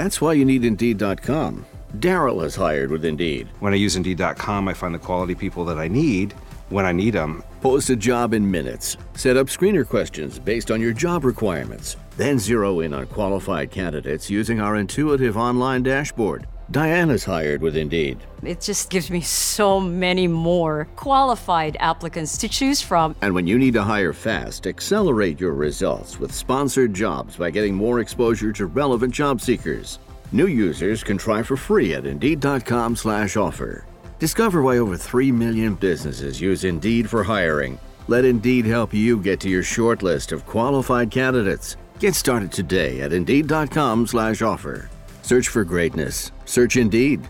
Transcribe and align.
That's 0.00 0.18
why 0.18 0.32
you 0.32 0.46
need 0.46 0.64
Indeed.com. 0.64 1.66
Daryl 1.98 2.42
is 2.42 2.56
hired 2.56 2.90
with 2.90 3.04
Indeed. 3.04 3.48
When 3.58 3.74
I 3.74 3.76
use 3.76 3.96
Indeed.com, 3.96 4.66
I 4.66 4.72
find 4.72 4.94
the 4.94 4.98
quality 4.98 5.34
people 5.34 5.66
that 5.66 5.78
I 5.78 5.88
need 5.88 6.32
when 6.70 6.86
I 6.86 6.92
need 6.92 7.10
them. 7.10 7.44
Post 7.60 7.90
a 7.90 7.96
job 7.96 8.32
in 8.32 8.50
minutes. 8.50 8.96
Set 9.12 9.36
up 9.36 9.48
screener 9.48 9.86
questions 9.86 10.38
based 10.38 10.70
on 10.70 10.80
your 10.80 10.94
job 10.94 11.22
requirements. 11.22 11.98
Then 12.16 12.38
zero 12.38 12.80
in 12.80 12.94
on 12.94 13.08
qualified 13.08 13.70
candidates 13.70 14.30
using 14.30 14.58
our 14.58 14.76
intuitive 14.76 15.36
online 15.36 15.82
dashboard. 15.82 16.46
Diana's 16.70 17.24
hired 17.24 17.62
with 17.62 17.76
Indeed. 17.76 18.22
It 18.44 18.60
just 18.60 18.90
gives 18.90 19.10
me 19.10 19.22
so 19.22 19.80
many 19.80 20.28
more 20.28 20.86
qualified 20.94 21.76
applicants 21.80 22.36
to 22.38 22.48
choose 22.48 22.80
from. 22.80 23.16
And 23.22 23.34
when 23.34 23.46
you 23.46 23.58
need 23.58 23.72
to 23.72 23.82
hire 23.82 24.12
fast, 24.12 24.66
accelerate 24.66 25.40
your 25.40 25.54
results 25.54 26.20
with 26.20 26.32
sponsored 26.32 26.94
jobs 26.94 27.36
by 27.36 27.50
getting 27.50 27.74
more 27.74 27.98
exposure 27.98 28.52
to 28.52 28.66
relevant 28.66 29.12
job 29.12 29.40
seekers. 29.40 29.98
New 30.32 30.46
users 30.46 31.02
can 31.02 31.18
try 31.18 31.42
for 31.42 31.56
free 31.56 31.94
at 31.94 32.06
Indeed.com 32.06 32.94
slash 32.94 33.36
offer. 33.36 33.84
Discover 34.20 34.62
why 34.62 34.78
over 34.78 34.96
3 34.96 35.32
million 35.32 35.74
businesses 35.74 36.40
use 36.40 36.62
Indeed 36.62 37.10
for 37.10 37.24
hiring. 37.24 37.80
Let 38.06 38.24
Indeed 38.24 38.64
help 38.64 38.94
you 38.94 39.20
get 39.20 39.40
to 39.40 39.48
your 39.48 39.64
short 39.64 40.02
list 40.02 40.30
of 40.30 40.46
qualified 40.46 41.10
candidates. 41.10 41.76
Get 41.98 42.14
started 42.14 42.52
today 42.52 43.00
at 43.00 43.12
Indeed.com 43.12 44.06
slash 44.06 44.40
offer. 44.40 44.88
Search 45.22 45.48
for 45.48 45.64
greatness. 45.64 46.32
Search 46.44 46.76
Indeed. 46.76 47.20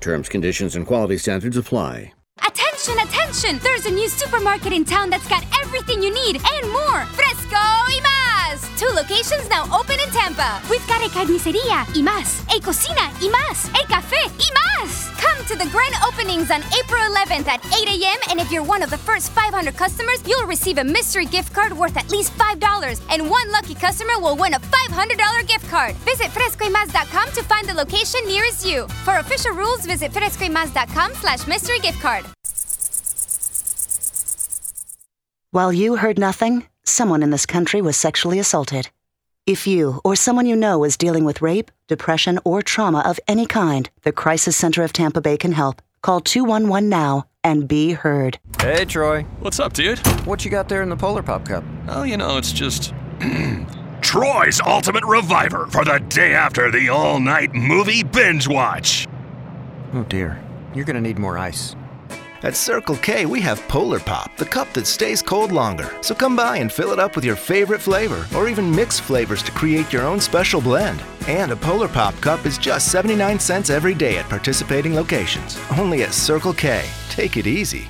Terms, 0.00 0.28
conditions, 0.28 0.76
and 0.76 0.86
quality 0.86 1.18
standards 1.18 1.56
apply. 1.56 2.12
Attention, 2.46 2.98
attention! 2.98 3.58
There's 3.62 3.84
a 3.84 3.90
new 3.90 4.08
supermarket 4.08 4.72
in 4.72 4.84
town 4.84 5.10
that's 5.10 5.28
got 5.28 5.44
everything 5.62 6.02
you 6.02 6.12
need 6.12 6.36
and 6.36 6.72
more. 6.72 7.04
Fresco 7.06 7.56
y! 7.56 8.09
Two 8.80 8.88
locations 8.94 9.46
now 9.50 9.64
open 9.78 10.00
in 10.00 10.08
Tampa. 10.08 10.58
We've 10.70 10.86
got 10.88 11.04
a 11.04 11.10
carniceria 11.10 11.84
y 11.94 12.00
más, 12.00 12.40
a 12.48 12.58
cocina 12.62 13.12
y 13.20 13.28
más, 13.28 13.68
a 13.74 13.86
café 13.86 14.16
y 14.38 14.48
más. 14.56 15.10
Come 15.20 15.44
to 15.48 15.54
the 15.54 15.68
grand 15.70 15.94
openings 16.02 16.50
on 16.50 16.62
April 16.80 17.02
11th 17.12 17.46
at 17.46 17.60
8 17.76 17.88
a.m. 17.88 18.16
And 18.30 18.40
if 18.40 18.50
you're 18.50 18.62
one 18.62 18.82
of 18.82 18.88
the 18.88 18.96
first 18.96 19.32
500 19.32 19.76
customers, 19.76 20.26
you'll 20.26 20.46
receive 20.46 20.78
a 20.78 20.84
mystery 20.84 21.26
gift 21.26 21.52
card 21.52 21.76
worth 21.76 21.98
at 21.98 22.10
least 22.10 22.32
$5. 22.38 23.02
And 23.10 23.28
one 23.28 23.52
lucky 23.52 23.74
customer 23.74 24.18
will 24.18 24.34
win 24.34 24.54
a 24.54 24.60
$500 24.60 25.46
gift 25.46 25.68
card. 25.68 25.94
Visit 25.96 26.28
frescoymas.com 26.28 27.32
to 27.32 27.42
find 27.42 27.68
the 27.68 27.74
location 27.74 28.20
nearest 28.26 28.64
you. 28.64 28.88
For 29.04 29.18
official 29.18 29.52
rules, 29.52 29.84
visit 29.84 30.10
frescoymas.com 30.10 31.12
slash 31.16 31.46
mystery 31.46 31.80
gift 31.80 32.00
card. 32.00 32.24
While 35.50 35.74
you 35.74 35.96
heard 35.96 36.18
nothing, 36.18 36.64
someone 36.90 37.22
in 37.22 37.30
this 37.30 37.46
country 37.46 37.80
was 37.80 37.96
sexually 37.96 38.38
assaulted. 38.38 38.90
If 39.46 39.66
you 39.66 40.00
or 40.04 40.16
someone 40.16 40.46
you 40.46 40.56
know 40.56 40.84
is 40.84 40.96
dealing 40.96 41.24
with 41.24 41.42
rape, 41.42 41.70
depression, 41.88 42.38
or 42.44 42.62
trauma 42.62 43.00
of 43.00 43.18
any 43.26 43.46
kind, 43.46 43.88
the 44.02 44.12
Crisis 44.12 44.56
Center 44.56 44.82
of 44.82 44.92
Tampa 44.92 45.20
Bay 45.20 45.36
can 45.36 45.52
help. 45.52 45.82
Call 46.02 46.20
211 46.20 46.88
now 46.88 47.24
and 47.42 47.66
be 47.66 47.92
heard. 47.92 48.38
Hey, 48.60 48.84
Troy. 48.84 49.22
What's 49.40 49.58
up, 49.58 49.72
dude? 49.72 49.98
What 50.26 50.44
you 50.44 50.50
got 50.50 50.68
there 50.68 50.82
in 50.82 50.88
the 50.88 50.96
Polar 50.96 51.22
Pop 51.22 51.46
Cup? 51.46 51.64
Oh, 51.88 52.02
you 52.02 52.16
know, 52.16 52.36
it's 52.36 52.52
just. 52.52 52.92
Troy's 54.00 54.60
Ultimate 54.64 55.04
Reviver 55.04 55.66
for 55.66 55.84
the 55.84 55.98
day 56.08 56.32
after 56.32 56.70
the 56.70 56.88
all 56.88 57.20
night 57.20 57.54
movie 57.54 58.02
binge 58.02 58.48
watch. 58.48 59.06
Oh, 59.92 60.04
dear. 60.04 60.42
You're 60.74 60.84
gonna 60.84 61.00
need 61.00 61.18
more 61.18 61.36
ice. 61.36 61.76
At 62.42 62.56
Circle 62.56 62.96
K, 62.96 63.26
we 63.26 63.40
have 63.42 63.60
Polar 63.68 64.00
Pop, 64.00 64.34
the 64.38 64.46
cup 64.46 64.72
that 64.72 64.86
stays 64.86 65.20
cold 65.20 65.52
longer. 65.52 65.92
So 66.00 66.14
come 66.14 66.34
by 66.34 66.56
and 66.56 66.72
fill 66.72 66.90
it 66.90 66.98
up 66.98 67.14
with 67.14 67.24
your 67.24 67.36
favorite 67.36 67.82
flavor, 67.82 68.26
or 68.34 68.48
even 68.48 68.74
mix 68.74 68.98
flavors 68.98 69.42
to 69.42 69.52
create 69.52 69.92
your 69.92 70.06
own 70.06 70.20
special 70.20 70.62
blend. 70.62 71.02
And 71.28 71.52
a 71.52 71.56
Polar 71.56 71.88
Pop 71.88 72.18
cup 72.22 72.46
is 72.46 72.56
just 72.56 72.90
79 72.90 73.38
cents 73.38 73.68
every 73.68 73.94
day 73.94 74.16
at 74.16 74.28
participating 74.30 74.94
locations. 74.94 75.58
Only 75.76 76.02
at 76.02 76.14
Circle 76.14 76.54
K. 76.54 76.88
Take 77.10 77.36
it 77.36 77.46
easy. 77.46 77.88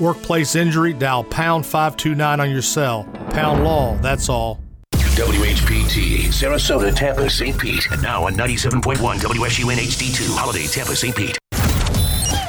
Workplace 0.00 0.56
injury, 0.56 0.94
dial 0.94 1.22
pound 1.22 1.64
529 1.64 2.40
on 2.40 2.50
your 2.50 2.62
cell. 2.62 3.04
Pound 3.30 3.62
law, 3.62 3.96
that's 3.98 4.28
all. 4.28 4.58
WHPT, 4.94 6.24
Sarasota, 6.28 6.92
Tampa, 6.92 7.30
St. 7.30 7.56
Pete, 7.56 7.86
and 7.92 8.02
now 8.02 8.24
on 8.24 8.34
97.1 8.34 8.96
WSUN 8.96 9.74
HD2, 9.76 10.34
Holiday, 10.36 10.66
Tampa, 10.66 10.96
St. 10.96 11.14
Pete. 11.14 11.38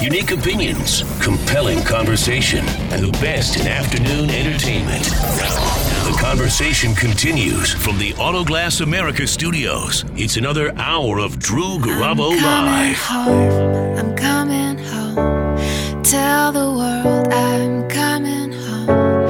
Unique 0.03 0.31
opinions, 0.31 1.03
compelling 1.21 1.81
conversation, 1.83 2.65
and 2.91 3.01
the 3.01 3.11
best 3.19 3.57
in 3.57 3.67
afternoon 3.67 4.29
entertainment. 4.29 5.01
The 5.05 6.17
conversation 6.19 6.93
continues 6.93 7.71
from 7.73 7.97
the 7.97 8.11
Autoglass 8.15 8.81
America 8.81 9.25
studios. 9.25 10.03
It's 10.17 10.35
another 10.35 10.77
hour 10.77 11.19
of 11.19 11.39
Drew 11.39 11.77
Garabo 11.79 12.31
Live. 12.31 12.97
home. 12.97 13.97
I'm 13.97 14.15
coming 14.17 14.77
home. 14.83 16.03
Tell 16.03 16.51
the 16.51 16.69
world 16.79 17.29
I'm 17.31 17.87
coming 17.87 18.51
home. 18.51 19.25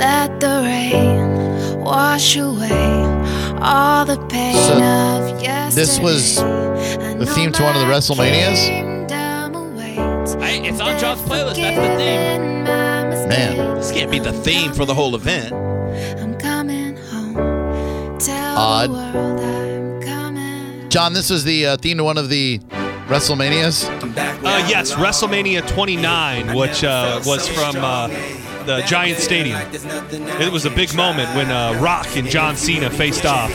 Let 0.00 0.40
the 0.40 0.62
rain 0.64 1.78
wash 1.78 2.36
away 2.36 3.04
all 3.62 4.04
the 4.04 4.18
pain 4.26 4.56
So, 4.56 4.74
of 4.74 5.40
yesterday. 5.40 5.74
This 5.80 6.00
was 6.00 6.36
the 6.36 7.26
theme 7.36 7.52
to 7.52 7.62
one 7.62 7.76
of 7.76 7.82
the 7.82 7.86
WrestleManias. 7.92 8.87
Hey, 10.48 10.66
it's 10.66 10.80
on 10.80 10.98
John's 10.98 11.20
playlist. 11.20 11.56
That's 11.56 11.76
the 11.76 11.96
theme. 11.98 12.64
Man, 13.28 13.76
This 13.76 13.92
can't 13.92 14.10
be 14.10 14.18
the 14.18 14.32
theme 14.32 14.72
for 14.72 14.86
the 14.86 14.94
whole 14.94 15.14
event. 15.14 15.52
I'm 15.52 16.38
coming 16.38 16.96
home. 16.96 18.18
Tell 18.18 18.56
Odd. 18.56 18.88
the 18.88 18.94
world 18.94 19.40
I'm 19.40 20.00
coming. 20.00 20.88
John, 20.88 21.12
this 21.12 21.28
was 21.28 21.44
the 21.44 21.66
uh, 21.66 21.76
theme 21.76 21.98
to 21.98 22.04
one 22.04 22.16
of 22.16 22.30
the 22.30 22.60
WrestleManias. 23.08 23.90
Uh, 24.16 24.66
yes, 24.66 24.94
WrestleMania 24.94 25.68
29, 25.68 26.56
which 26.56 26.82
uh, 26.82 27.20
was 27.26 27.46
from 27.46 27.76
uh, 27.76 28.06
the 28.64 28.82
Giant 28.86 29.18
Stadium. 29.18 29.60
It 30.40 30.50
was 30.50 30.64
a 30.64 30.70
big 30.70 30.94
moment 30.94 31.28
when 31.36 31.50
uh, 31.50 31.78
Rock 31.78 32.16
and 32.16 32.26
John 32.26 32.56
Cena 32.56 32.88
faced 32.88 33.26
off. 33.26 33.50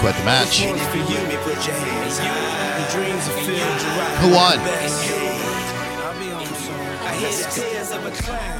Quite 0.00 0.16
the 0.16 0.24
match. 0.24 0.62
Who 4.20 4.30
won? 4.34 4.58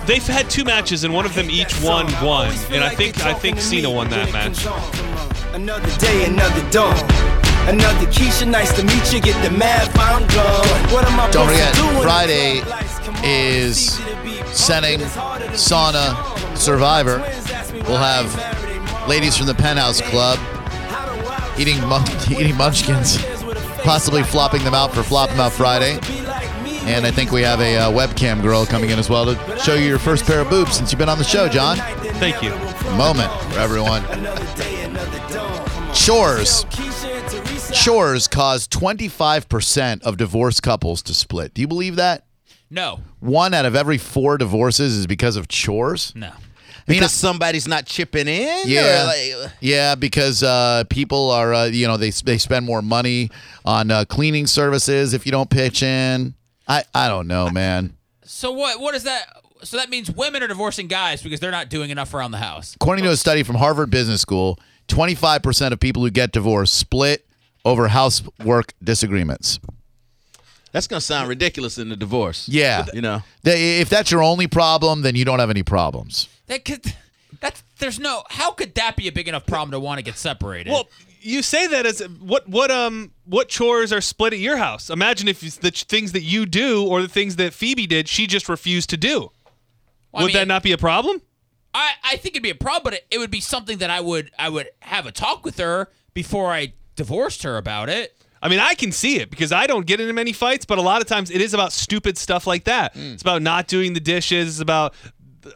They've 0.07 0.27
had 0.27 0.51
two 0.51 0.65
matches, 0.65 1.05
and 1.05 1.15
one 1.15 1.25
of 1.27 1.35
them 1.35 1.51
each 1.51 1.81
won 1.83 2.11
one, 2.25 2.49
and 2.71 2.83
I 2.83 2.95
think 2.95 3.25
I 3.25 3.33
think 3.33 3.61
Cena 3.61 3.91
won 3.91 4.11
that 4.11 4.33
match. 4.33 4.67
Another 5.55 5.99
day, 5.99 6.25
another 6.25 6.71
dawn. 6.71 6.97
Another 7.69 8.07
Keisha, 8.07 8.49
nice 8.49 8.75
to 8.75 8.83
meet 8.85 9.13
you. 9.13 9.21
Get 9.21 9.41
the 9.45 9.57
math, 9.57 9.97
I'm 9.99 10.27
gone. 10.29 10.93
What 10.93 11.05
am 11.05 11.21
I 11.21 11.31
Don't 11.31 11.47
forget, 11.49 11.73
to 11.75 11.81
do 11.81 11.87
when 11.87 12.03
Friday 12.03 12.57
is 13.23 13.91
Senning, 14.51 14.99
Sauna, 15.53 16.57
Survivor. 16.57 17.19
We'll 17.87 17.99
have 17.99 18.29
ladies 19.09 19.37
from 19.37 19.47
the 19.47 19.55
Penthouse 19.55 20.01
Club 20.01 20.39
eating 21.59 21.81
mun- 21.87 22.05
eating 22.31 22.57
munchkins, 22.57 23.17
possibly 23.83 24.23
flopping 24.23 24.63
them 24.65 24.75
out 24.75 24.95
for 24.95 25.03
Flop 25.03 25.31
'em 25.31 25.41
Out 25.41 25.53
Friday. 25.53 25.99
And 26.85 27.07
I 27.07 27.11
think 27.13 27.31
we 27.31 27.43
have 27.43 27.61
a 27.61 27.77
uh, 27.77 27.91
webcam 27.93 28.43
girl 28.43 28.67
coming 28.67 28.91
in 28.91 28.99
as 28.99 29.09
well 29.09 29.25
to 29.27 29.59
show 29.59 29.75
you 29.75 29.87
your 29.87 29.99
first 30.01 30.25
pair 30.25 30.41
of 30.41 30.51
boobs 30.51 30.77
since 30.77 30.91
you've 30.91 30.99
been 30.99 31.09
on 31.09 31.19
the 31.19 31.25
show, 31.25 31.49
John. 31.49 31.77
Thank 32.19 32.43
you. 32.43 32.51
Moment 32.97 33.31
for 33.53 33.61
everyone. 33.61 34.03
Chores. 35.95 36.65
Chores 37.73 38.27
cause 38.29 38.67
25% 38.69 40.03
of 40.03 40.17
divorced 40.17 40.63
couples 40.63 41.03
to 41.03 41.15
split. 41.15 41.55
Do 41.55 41.61
you 41.61 41.69
believe 41.69 41.97
that? 41.97 42.25
No. 42.71 43.01
One 43.21 43.55
out 43.55 43.65
of 43.67 43.77
every 43.77 43.99
four 43.99 44.39
divorces 44.39 44.97
is 44.97 45.07
because 45.07 45.37
of 45.37 45.47
chores? 45.49 46.13
No. 46.17 46.33
Because 47.01 47.13
somebody's 47.13 47.67
not 47.69 47.87
chipping 47.87 48.29
in? 48.29 48.63
Yeah, 48.67 49.05
like- 49.07 49.51
yeah, 49.61 49.95
because 49.95 50.43
uh, 50.43 50.85
people 50.89 51.31
are, 51.31 51.53
uh, 51.55 51.65
you 51.67 51.87
know, 51.87 51.97
they 51.97 52.11
they 52.11 52.39
spend 52.39 52.67
more 52.67 52.83
money 52.83 53.31
on 53.65 53.91
uh, 53.91 54.05
cleaning 54.05 54.47
services 54.47 55.15
if 55.15 55.27
you 55.27 55.33
don't 55.33 55.51
pitch 55.51 55.83
in. 55.83 56.35
I 56.69 56.85
I 56.95 57.09
don't 57.09 57.27
know, 57.27 57.51
man. 57.51 57.95
So 58.25 58.53
what? 58.53 58.81
What 58.81 58.95
is 58.95 59.05
that? 59.05 59.25
So 59.63 59.77
that 59.77 59.91
means 59.91 60.11
women 60.11 60.43
are 60.43 60.49
divorcing 60.49 60.89
guys 60.89 61.23
because 61.23 61.39
they're 61.39 61.51
not 61.53 61.69
doing 61.69 61.91
enough 61.91 62.13
around 62.15 62.33
the 62.33 62.39
house. 62.39 62.75
According 62.75 63.05
to 63.05 63.11
a 63.11 63.17
study 63.17 63.43
from 63.45 63.57
Harvard 63.57 63.91
Business 63.91 64.21
School, 64.21 64.59
25% 64.89 65.71
of 65.73 65.79
people 65.79 66.03
who 66.03 66.11
get 66.11 66.33
divorced 66.33 66.75
split 66.75 67.25
over 67.65 67.87
housework 67.89 68.73
disagreements. 68.83 69.61
That's 70.73 70.87
going 70.87 71.01
to 71.01 71.05
sound 71.07 71.29
ridiculous 71.29 71.79
in 71.79 71.89
the 71.91 71.97
divorce. 71.97 72.49
Yeah, 72.49 72.87
You 72.95 73.03
know? 73.03 73.23
They- 73.43 73.81
if 73.81 73.89
that's 73.89 74.11
your 74.11 74.23
only 74.23 74.47
problem, 74.47 75.03
then 75.03 75.15
you 75.15 75.25
don't 75.25 75.39
have 75.39 75.51
any 75.51 75.63
problems. 75.63 76.29
That 76.47 76.65
could. 76.65 76.95
That's 77.41 77.63
there's 77.79 77.99
no. 77.99 78.25
How 78.31 78.53
could 78.53 78.75
that 78.75 78.97
be 78.97 79.09
a 79.09 79.13
big 79.13 79.27
enough 79.29 79.47
problem 79.47 79.71
to 79.73 79.81
want 79.81 79.99
to 79.99 80.03
get 80.03 80.17
separated? 80.17 80.71
Well, 80.71 80.89
you 81.21 81.43
say 81.43 81.67
that 81.69 81.87
as 81.87 82.01
what 82.21 82.49
what 82.49 82.71
um 82.71 83.13
what 83.25 83.49
chores 83.49 83.93
are 83.93 84.01
split 84.01 84.33
at 84.33 84.39
your 84.39 84.57
house? 84.59 84.91
Imagine 84.91 85.29
if 85.29 85.41
the 85.61 85.71
things 85.71 86.13
that 86.13 86.23
you 86.23 86.47
do 86.47 86.87
or 86.87 87.01
the 87.03 87.09
things 87.09 87.37
that 87.37 87.53
Phoebe 87.53 87.87
did, 87.87 88.09
she 88.09 88.27
just 88.27 88.49
refused 88.49 88.91
to 88.91 88.97
do. 88.97 89.21
Well, 89.21 89.31
I 90.15 90.23
Would 90.23 90.27
mean- 90.29 90.35
that 90.37 90.49
not 90.49 90.63
be 90.63 90.73
a 90.73 90.79
problem? 90.79 91.21
I, 91.75 91.93
I 92.05 92.17
think 92.17 92.35
it'd 92.35 92.43
be 92.43 92.51
a 92.51 92.55
problem, 92.55 92.83
but 92.85 92.93
it, 92.95 93.07
it 93.11 93.19
would 93.19 93.31
be 93.31 93.41
something 93.41 93.79
that 93.79 93.89
I 93.91 94.01
would 94.01 94.31
I 94.39 94.49
would 94.51 94.69
have 94.81 95.07
a 95.07 95.13
talk 95.13 95.45
with 95.45 95.59
her 95.59 95.89
before 96.13 96.53
I 96.53 96.75
divorced 96.97 97.43
her 97.45 97.57
about 97.57 97.89
it. 97.89 98.15
I 98.43 98.49
mean, 98.49 98.59
I 98.59 98.75
can 98.75 98.91
see 98.91 99.19
it 99.19 99.31
because 99.31 99.53
I 99.53 99.69
don't 99.69 99.87
get 99.87 100.01
into 100.01 100.13
many 100.13 100.33
fights, 100.33 100.65
but 100.65 100.77
a 100.77 100.83
lot 100.83 101.01
of 101.01 101.07
times 101.07 101.31
it 101.31 101.41
is 101.41 101.55
about 101.55 101.73
stupid 101.73 102.19
stuff 102.19 102.47
like 102.47 102.65
that. 102.65 102.93
Hmm. 102.95 103.13
It's 103.13 103.23
about 103.23 103.41
not 103.41 103.69
doing 103.69 103.93
the 103.93 104.01
dishes, 104.01 104.49
it's 104.49 104.61
about 104.61 104.95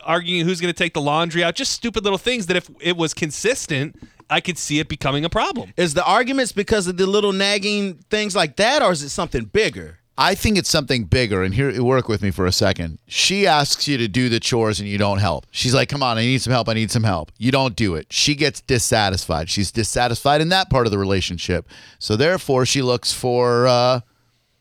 arguing 0.05 0.45
who's 0.45 0.61
going 0.61 0.73
to 0.73 0.79
take 0.79 0.95
the 0.95 1.01
laundry 1.01 1.43
out, 1.45 1.55
just 1.55 1.73
stupid 1.73 2.05
little 2.05 2.19
things 2.19 2.47
that 2.47 2.57
if 2.57 2.71
it 2.81 2.97
was 2.97 3.13
consistent, 3.13 3.97
I 4.31 4.41
could 4.41 4.59
see 4.59 4.79
it 4.79 4.89
becoming 4.89 5.25
a 5.25 5.31
problem. 5.31 5.73
Is 5.77 5.95
the 5.95 6.05
arguments 6.05 6.53
because 6.53 6.87
of 6.87 6.97
the 6.97 7.07
little 7.07 7.33
nagging 7.33 7.95
things 8.11 8.35
like 8.35 8.57
that, 8.57 8.83
or 8.83 8.93
is 8.93 9.03
it 9.03 9.11
something 9.11 9.45
bigger? 9.45 9.99
I 10.19 10.35
think 10.35 10.57
it's 10.57 10.71
something 10.71 11.05
bigger. 11.05 11.43
And 11.43 11.55
here, 11.55 11.83
work 11.83 12.09
with 12.09 12.23
me 12.23 12.31
for 12.31 12.47
a 12.47 12.53
second. 12.53 12.99
She 13.07 13.47
asks 13.47 13.87
you 13.87 13.99
to 13.99 14.09
do 14.09 14.29
the 14.29 14.41
chores 14.41 14.81
and 14.81 14.89
you 14.89 14.99
don't 14.99 15.19
help. 15.19 15.47
She's 15.51 15.75
like, 15.75 15.89
come 15.89 16.03
on, 16.03 16.17
I 16.17 16.23
need 16.23 16.41
some 16.41 16.53
help. 16.53 16.69
I 16.69 16.75
need 16.75 16.91
some 16.91 17.05
help. 17.05 17.33
You 17.39 17.53
don't 17.53 17.77
do 17.77 17.95
it. 17.95 18.07
She 18.11 18.35
gets 18.35 18.61
dissatisfied. 18.61 19.51
She's 19.51 19.71
dissatisfied 19.71 20.41
in 20.41 20.49
that 20.49 20.71
part 20.71 20.87
of 20.87 20.91
the 20.91 20.99
relationship. 20.99 21.69
So 21.99 22.17
therefore, 22.17 22.67
she 22.67 22.83
looks 22.83 23.13
for. 23.13 23.67
Uh, 23.67 24.01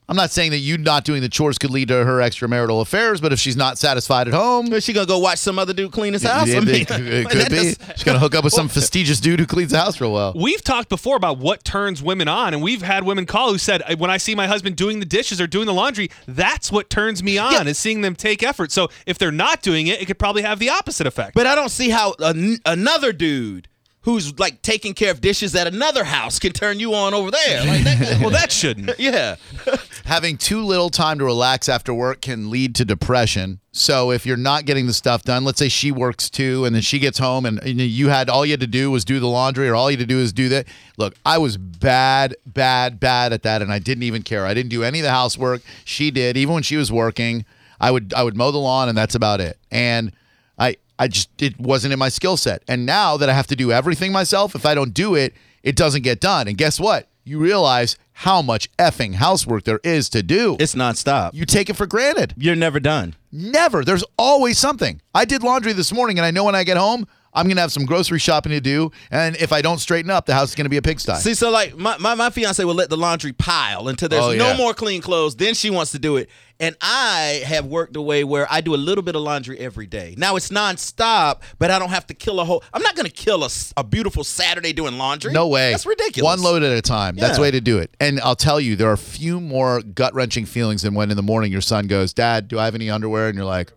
I'm 0.07 0.16
not 0.16 0.30
saying 0.30 0.52
that 0.52 0.60
you 0.60 0.78
not 0.78 1.04
doing 1.04 1.22
the 1.22 1.30
chores 1.30 1.57
could 1.57 1.72
lead 1.72 1.88
to 1.88 2.06
her 2.06 2.18
extramarital 2.19 2.80
affairs, 2.81 3.19
but 3.22 3.34
if 3.34 3.40
she's 3.40 3.57
not 3.57 3.78
satisfied 3.80 4.28
at 4.28 4.34
home, 4.36 4.72
is 4.72 4.84
she 4.84 4.94
gonna 4.94 5.07
go 5.07 5.18
watch 5.18 5.40
some 5.40 5.57
other 5.57 5.74
dude 5.74 5.92
clean 5.92 6.13
his 6.13 6.22
house? 6.22 6.48
Yeah, 6.48 6.57
I 6.57 6.60
mean, 6.62 6.75
it 6.88 6.88
could 6.88 7.50
be. 7.50 7.56
does- 7.56 7.78
She's 7.96 8.04
gonna 8.04 8.19
hook 8.19 8.36
up 8.36 8.44
with 8.44 8.54
some 8.54 8.68
fastidious 8.68 9.19
dude 9.19 9.40
who 9.40 9.48
cleans 9.48 9.72
the 9.72 9.80
house 9.80 10.00
real 10.00 10.13
well. 10.13 10.34
We've 10.36 10.63
talked 10.63 10.90
before 10.90 11.16
about 11.16 11.40
what 11.40 11.63
turns 11.63 12.04
women 12.04 12.28
on, 12.28 12.54
and 12.54 12.62
we've 12.62 12.84
had 12.84 13.04
women 13.04 13.25
call 13.25 13.52
who 13.52 13.57
said, 13.57 13.81
"When 14.00 14.12
I 14.12 14.18
see 14.18 14.36
my 14.36 14.46
husband 14.48 14.75
doing 14.75 15.00
the 15.00 15.06
dishes 15.07 15.42
or 15.42 15.48
doing 15.48 15.66
the 15.66 15.74
laundry, 15.74 16.12
that's 16.28 16.72
what 16.72 16.90
turns 16.92 17.24
me 17.24 17.38
on, 17.40 17.68
is 17.68 17.80
seeing 17.80 18.02
them 18.02 18.16
take 18.16 18.44
effort." 18.44 18.72
So 18.72 18.90
if 19.07 19.18
they're 19.18 19.31
not 19.31 19.62
doing 19.63 19.88
it, 19.88 20.00
it 20.02 20.06
could 20.06 20.19
probably 20.19 20.44
have 20.44 20.60
the 20.60 20.69
opposite 20.69 21.07
effect. 21.07 21.34
But 21.34 21.48
I 21.48 21.56
don't 21.56 21.69
see 21.69 21.90
how 21.90 22.13
an- 22.19 22.60
another 22.66 23.12
dude 23.12 23.68
who's 24.06 24.38
like 24.40 24.62
taking 24.62 24.94
care 24.94 25.10
of 25.10 25.19
dishes 25.19 25.56
at 25.56 25.66
another 25.66 26.04
house 26.04 26.38
can 26.38 26.54
turn 26.54 26.80
you 26.80 26.94
on 26.94 27.13
over 27.16 27.31
there. 27.31 27.66
Like 27.66 27.84
that, 27.84 28.19
well, 28.22 28.30
that 28.30 28.52
shouldn't. 28.52 28.92
Yeah. 29.06 29.36
Having 30.06 30.38
too 30.38 30.63
little 30.63 30.90
time 30.90 31.19
to 31.19 31.25
relax 31.25 31.68
after 31.68 31.94
work 31.94 32.22
can 32.22 32.50
lead 32.50 32.75
to 32.75 32.86
depression. 32.86 33.60
So 33.72 34.12
if 34.12 34.25
you're 34.25 34.38
not 34.38 34.66
getting 34.66 34.88
the 34.88 34.94
stuff 34.94 35.24
done, 35.24 35.44
let's 35.44 35.60
say 35.60 35.69
she 35.69 35.92
works 35.92 36.30
too, 36.30 36.66
and 36.66 36.74
then 36.74 36.81
she 36.81 36.98
gets 37.00 37.18
home, 37.18 37.46
and, 37.46 37.60
and 37.60 37.80
you 37.81 38.10
had 38.10 38.30
all 38.30 38.46
you 38.46 38.54
had 38.54 38.60
to 38.62 38.68
do 38.68 38.90
was 38.90 39.04
do 39.04 39.19
the 39.19 39.28
laundry, 39.28 39.68
or 39.68 39.75
all 39.75 39.92
you 39.92 39.98
had 39.98 40.07
to 40.07 40.13
do 40.13 40.19
is 40.19 40.31
do 40.31 40.50
that. 40.50 40.68
Look, 40.98 41.16
I 41.25 41.38
was 41.40 41.57
bad, 41.57 42.36
bad, 42.46 43.00
bad 43.00 43.34
at 43.34 43.44
that, 43.44 43.62
and 43.62 43.72
I 43.72 43.80
didn't 43.80 44.04
even 44.04 44.22
care. 44.22 44.46
I 44.46 44.54
didn't 44.54 44.69
do 44.69 44.84
any 44.84 45.00
of 45.00 45.04
the 45.04 45.12
housework. 45.12 45.62
She 45.84 46.10
did, 46.12 46.38
even 46.38 46.54
when 46.54 46.63
she 46.63 46.78
was 46.78 46.92
working. 46.92 47.46
I 47.80 47.92
would 47.92 48.13
I 48.13 48.24
would 48.24 48.38
mow 48.38 48.52
the 48.52 48.60
lawn, 48.60 48.88
and 48.88 48.98
that's 48.98 49.16
about 49.16 49.42
it. 49.42 49.57
And 49.72 50.12
I 50.57 50.78
I 50.97 51.07
just 51.07 51.30
it 51.42 51.59
wasn't 51.59 51.94
in 51.94 52.00
my 52.00 52.09
skill 52.09 52.38
set. 52.38 52.63
And 52.68 52.86
now 52.86 53.18
that 53.18 53.30
I 53.30 53.33
have 53.33 53.47
to 53.47 53.56
do 53.56 53.71
everything 53.71 54.12
myself, 54.12 54.56
if 54.56 54.65
I 54.65 54.75
don't 54.75 54.94
do 54.94 55.15
it, 55.15 55.33
it 55.63 55.75
doesn't 55.75 56.03
get 56.03 56.19
done. 56.19 56.47
And 56.47 56.57
guess 56.57 56.80
what? 56.80 57.07
You 57.24 57.39
realize 57.39 57.97
how 58.13 58.42
much 58.42 58.71
effing 58.77 59.15
housework 59.15 59.63
there 59.63 59.80
is 59.83 60.09
to 60.09 60.21
do. 60.21 60.56
It's 60.59 60.75
nonstop. 60.75 61.31
You 61.33 61.45
take 61.45 61.69
it 61.69 61.75
for 61.75 61.88
granted. 61.88 62.33
You're 62.38 62.56
never 62.56 62.80
done. 62.80 63.15
Never. 63.31 63.83
There's 63.83 64.03
always 64.18 64.57
something. 64.59 65.01
I 65.13 65.25
did 65.25 65.44
laundry 65.44 65.74
this 65.74 65.92
morning, 65.92 66.19
and 66.19 66.25
I 66.25 66.31
know 66.31 66.44
when 66.44 66.56
I 66.56 66.63
get 66.63 66.77
home, 66.77 67.07
I'm 67.36 67.48
gonna 67.48 67.62
have 67.62 67.72
some 67.72 67.86
grocery 67.86 68.20
shopping 68.20 68.52
to 68.54 68.62
do. 68.62 68.92
And 69.12 69.36
if 69.38 69.52
I 69.52 69.62
don't 69.62 69.80
straighten 69.80 70.10
up, 70.10 70.26
the 70.26 70.34
house 70.34 70.50
is 70.50 70.56
gonna 70.56 70.70
be 70.70 70.78
a 70.78 70.82
pigsty. 70.82 71.16
See, 71.18 71.34
so 71.36 71.52
like 71.52 71.76
my, 71.78 71.98
my, 71.98 72.16
my 72.16 72.30
fiance 72.30 72.64
will 72.64 72.74
let 72.76 72.90
the 72.90 72.98
laundry 72.98 73.34
pile 73.34 73.88
until 73.90 74.10
there's 74.10 74.24
Oh, 74.24 74.34
no 74.36 74.56
more 74.56 74.74
clean 74.74 75.02
clothes. 75.02 75.36
Then 75.36 75.54
she 75.54 75.70
wants 75.70 75.92
to 75.92 76.00
do 76.00 76.18
it. 76.18 76.30
And 76.58 76.78
I 76.80 77.44
have 77.46 77.66
worked 77.66 77.98
a 77.98 78.02
way 78.02 78.24
where 78.24 78.48
I 78.50 78.62
do 78.62 78.74
a 78.74 78.78
little 78.78 79.02
bit 79.04 79.14
of 79.18 79.22
laundry 79.24 79.60
every 79.60 79.88
day. 79.88 80.16
Now 80.18 80.38
it's 80.38 80.48
nonstop, 80.48 81.42
but 81.60 81.70
I 81.70 81.78
don't 81.80 81.90
have 81.90 82.08
to 82.08 82.14
kill 82.14 82.40
a 82.40 82.46
whole. 82.46 82.64
I'm 82.74 82.82
not 82.82 82.96
going 82.96 83.06
to 83.08 83.12
kill 83.12 83.44
a, 83.44 83.50
a 83.76 83.84
beautiful 83.84 84.24
Saturday 84.24 84.72
doing 84.72 84.98
laundry. 84.98 85.34
No 85.34 85.50
way. 85.50 85.72
That's 85.72 85.86
ridiculous. 85.86 86.24
One 86.24 86.42
load 86.42 86.64
at 86.64 86.72
a 86.72 86.81
time. 86.81 87.18
That's 87.18 87.36
the 87.36 87.42
way 87.42 87.52
to 87.52 87.60
do 87.60 87.80
it. 87.80 87.94
And 88.00 88.22
I'll 88.22 88.38
tell 88.38 88.62
you, 88.62 88.78
there 88.78 88.88
are 88.90 88.94
a 88.94 88.98
few 88.98 89.42
more 89.42 89.81
gut 89.81 90.14
wrenching 90.14 90.46
feelings 90.46 90.84
than 90.84 90.94
when 90.94 91.12
in 91.12 91.18
the 91.18 91.24
morning 91.24 91.52
your 91.52 91.60
son 91.60 91.88
goes, 91.88 92.14
Dad, 92.14 92.48
do 92.48 92.58
I 92.58 92.64
have 92.64 92.76
any 92.76 92.90
underwear? 92.90 93.28
And 93.28 93.36
you're 93.36 93.44
like, 93.44 93.74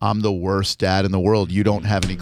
I'm 0.00 0.20
the 0.20 0.32
worst 0.32 0.78
dad 0.78 1.04
in 1.04 1.10
the 1.10 1.18
world. 1.18 1.50
You 1.50 1.64
don't 1.64 1.84
have 1.84 2.04
any. 2.04 2.16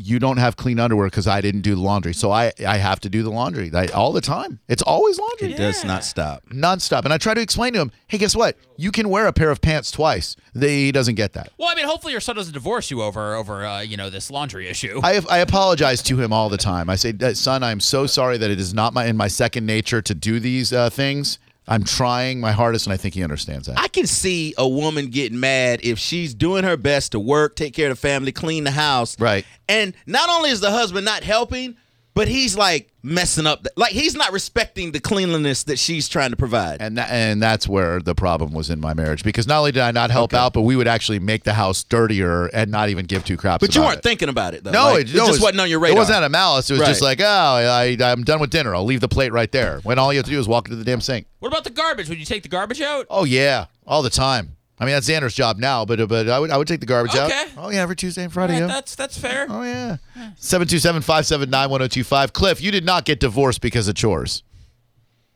You 0.00 0.18
don't 0.20 0.36
have 0.36 0.56
clean 0.56 0.78
underwear 0.78 1.08
because 1.08 1.26
I 1.26 1.40
didn't 1.40 1.62
do 1.62 1.74
the 1.74 1.80
laundry. 1.80 2.14
So 2.14 2.30
I, 2.30 2.52
I 2.66 2.76
have 2.76 3.00
to 3.00 3.10
do 3.10 3.24
the 3.24 3.30
laundry 3.30 3.70
I, 3.74 3.86
all 3.88 4.12
the 4.12 4.20
time. 4.20 4.60
It's 4.68 4.82
always 4.82 5.18
laundry. 5.18 5.52
It 5.52 5.56
does 5.56 5.84
not 5.84 6.04
stop. 6.04 6.44
Nonstop. 6.50 7.04
And 7.04 7.12
I 7.12 7.18
try 7.18 7.34
to 7.34 7.40
explain 7.40 7.72
to 7.72 7.80
him, 7.80 7.90
hey, 8.06 8.16
guess 8.16 8.36
what? 8.36 8.56
You 8.76 8.92
can 8.92 9.08
wear 9.08 9.26
a 9.26 9.32
pair 9.32 9.50
of 9.50 9.60
pants 9.60 9.90
twice. 9.90 10.36
They, 10.54 10.84
he 10.84 10.92
doesn't 10.92 11.16
get 11.16 11.32
that. 11.32 11.52
Well, 11.58 11.68
I 11.68 11.74
mean, 11.74 11.86
hopefully 11.86 12.12
your 12.12 12.20
son 12.20 12.36
doesn't 12.36 12.54
divorce 12.54 12.90
you 12.90 13.02
over 13.02 13.34
over 13.34 13.66
uh, 13.66 13.80
you 13.80 13.96
know 13.96 14.08
this 14.08 14.30
laundry 14.30 14.68
issue. 14.68 15.00
I, 15.02 15.20
I 15.28 15.38
apologize 15.38 16.02
to 16.04 16.20
him 16.20 16.32
all 16.32 16.48
the 16.48 16.56
time. 16.56 16.88
I 16.88 16.96
say, 16.96 17.12
"Uh, 17.20 17.34
son, 17.34 17.62
I'm 17.62 17.80
so 17.80 18.06
sorry 18.06 18.38
that 18.38 18.50
it 18.50 18.60
is 18.60 18.72
not 18.72 18.94
my 18.94 19.06
in 19.06 19.16
my 19.16 19.28
second 19.28 19.66
nature 19.66 20.00
to 20.02 20.14
do 20.14 20.38
these 20.40 20.72
uh, 20.72 20.90
things. 20.90 21.38
I'm 21.68 21.84
trying 21.84 22.40
my 22.40 22.52
hardest, 22.52 22.86
and 22.86 22.94
I 22.94 22.96
think 22.96 23.14
he 23.14 23.22
understands 23.22 23.66
that. 23.66 23.78
I 23.78 23.88
can 23.88 24.06
see 24.06 24.54
a 24.56 24.66
woman 24.66 25.08
getting 25.08 25.38
mad 25.38 25.80
if 25.82 25.98
she's 25.98 26.32
doing 26.34 26.64
her 26.64 26.78
best 26.78 27.12
to 27.12 27.20
work, 27.20 27.56
take 27.56 27.74
care 27.74 27.90
of 27.90 27.96
the 27.96 28.00
family, 28.00 28.32
clean 28.32 28.64
the 28.64 28.70
house. 28.70 29.20
Right. 29.20 29.44
And 29.68 29.94
not 30.06 30.30
only 30.30 30.50
is 30.50 30.60
the 30.60 30.70
husband 30.70 31.04
not 31.04 31.22
helping, 31.22 31.76
but 32.18 32.26
he's 32.26 32.56
like 32.56 32.90
messing 33.04 33.46
up. 33.46 33.62
The, 33.62 33.70
like 33.76 33.92
he's 33.92 34.16
not 34.16 34.32
respecting 34.32 34.90
the 34.90 34.98
cleanliness 34.98 35.62
that 35.64 35.78
she's 35.78 36.08
trying 36.08 36.30
to 36.30 36.36
provide. 36.36 36.82
And 36.82 36.98
that, 36.98 37.10
and 37.10 37.40
that's 37.40 37.68
where 37.68 38.00
the 38.00 38.16
problem 38.16 38.52
was 38.52 38.70
in 38.70 38.80
my 38.80 38.92
marriage 38.92 39.22
because 39.22 39.46
not 39.46 39.58
only 39.60 39.70
did 39.70 39.82
I 39.82 39.92
not 39.92 40.10
help 40.10 40.34
out, 40.34 40.52
but 40.52 40.62
we 40.62 40.74
would 40.74 40.88
actually 40.88 41.20
make 41.20 41.44
the 41.44 41.52
house 41.54 41.84
dirtier 41.84 42.46
and 42.46 42.72
not 42.72 42.88
even 42.88 43.06
give 43.06 43.24
two 43.24 43.36
craps. 43.36 43.60
But 43.64 43.72
you 43.76 43.82
about 43.82 43.88
weren't 43.90 43.98
it. 44.00 44.02
thinking 44.02 44.28
about 44.28 44.54
it 44.54 44.64
though. 44.64 44.72
No, 44.72 44.84
Like, 44.86 45.02
it, 45.02 45.10
it 45.10 45.16
no, 45.16 45.26
just 45.26 45.30
was- 45.30 45.40
wasn't 45.42 45.60
on 45.60 45.70
your 45.70 45.78
radar. 45.78 45.96
It 45.96 45.98
wasn't 46.00 46.16
out 46.16 46.24
of 46.24 46.32
malice. 46.32 46.68
It 46.68 46.76
was 46.78 46.88
just 46.88 47.02
like, 47.02 47.20
oh, 47.20 47.24
I, 47.24 47.96
I'm 48.00 48.24
done 48.24 48.40
with 48.40 48.50
dinner. 48.50 48.74
I'll 48.74 48.84
leave 48.84 49.00
the 49.00 49.06
plate 49.08 49.32
right 49.32 49.52
there. 49.52 49.78
When 49.84 50.00
all 50.00 50.12
you 50.12 50.18
have 50.18 50.26
to 50.26 50.32
do 50.32 50.40
is 50.40 50.48
walk 50.48 50.66
into 50.66 50.76
the 50.76 50.84
damn 50.84 51.00
sink. 51.00 51.28
What 51.38 51.48
about 51.52 51.62
the 51.62 51.70
garbage? 51.70 52.08
Would 52.08 52.18
you 52.18 52.24
take 52.26 52.42
the 52.42 52.48
garbage 52.48 52.80
out? 52.80 53.06
Oh 53.08 53.24
yeah, 53.26 53.66
all 53.86 54.02
the 54.02 54.10
time. 54.10 54.56
I 54.80 54.84
mean, 54.84 54.94
that's 54.94 55.08
Xander's 55.08 55.34
job 55.34 55.58
now, 55.58 55.84
but 55.84 56.08
but 56.08 56.28
I 56.28 56.38
would 56.38 56.50
I 56.50 56.56
would 56.56 56.68
take 56.68 56.80
the 56.80 56.86
garbage 56.86 57.16
out. 57.16 57.32
Oh 57.56 57.70
yeah, 57.70 57.80
every 57.82 57.96
Tuesday 57.96 58.22
and 58.22 58.32
Friday. 58.32 58.54
All 58.54 58.60
right, 58.60 58.68
yeah. 58.68 58.74
that's 58.74 58.94
that's 58.94 59.18
fair. 59.18 59.46
Oh 59.48 59.62
yeah. 59.62 59.96
727-579-1025. 60.40 62.32
Cliff, 62.32 62.60
you 62.62 62.70
did 62.70 62.84
not 62.84 63.04
get 63.04 63.20
divorced 63.20 63.60
because 63.60 63.88
of 63.88 63.94
chores. 63.94 64.42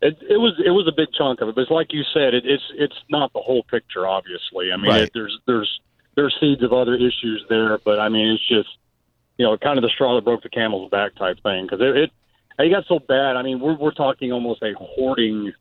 It, 0.00 0.18
it 0.28 0.36
was 0.38 0.54
it 0.64 0.70
was 0.70 0.88
a 0.88 0.92
big 0.92 1.08
chunk 1.16 1.40
of 1.40 1.48
it, 1.48 1.54
but 1.54 1.60
it's 1.62 1.70
like 1.70 1.92
you 1.92 2.02
said, 2.12 2.34
it, 2.34 2.44
it's 2.44 2.62
it's 2.76 2.96
not 3.08 3.32
the 3.32 3.40
whole 3.40 3.62
picture. 3.64 4.06
Obviously, 4.06 4.72
I 4.72 4.76
mean, 4.76 4.90
Right. 4.90 5.02
it, 5.02 5.10
there's 5.14 5.38
there's 5.46 5.80
there's 6.16 6.34
seeds 6.40 6.62
of 6.62 6.72
other 6.72 6.94
issues 6.96 7.44
there, 7.48 7.78
but 7.84 8.00
I 8.00 8.08
mean, 8.08 8.32
it's 8.32 8.46
just 8.48 8.68
you 9.38 9.46
know, 9.46 9.56
kind 9.56 9.78
of 9.78 9.82
the 9.82 9.90
straw 9.90 10.16
that 10.16 10.24
broke 10.24 10.42
the 10.42 10.48
camel's 10.48 10.90
back 10.90 11.14
type 11.14 11.38
thing 11.42 11.66
because 11.66 11.80
it, 11.80 11.96
it 11.96 12.10
it 12.58 12.70
got 12.70 12.84
so 12.88 12.98
bad. 12.98 13.36
I 13.36 13.42
mean, 13.42 13.60
we're 13.60 13.76
we're 13.76 13.92
talking 13.92 14.32
almost 14.32 14.60
a 14.62 14.72
hoarding 14.76 15.52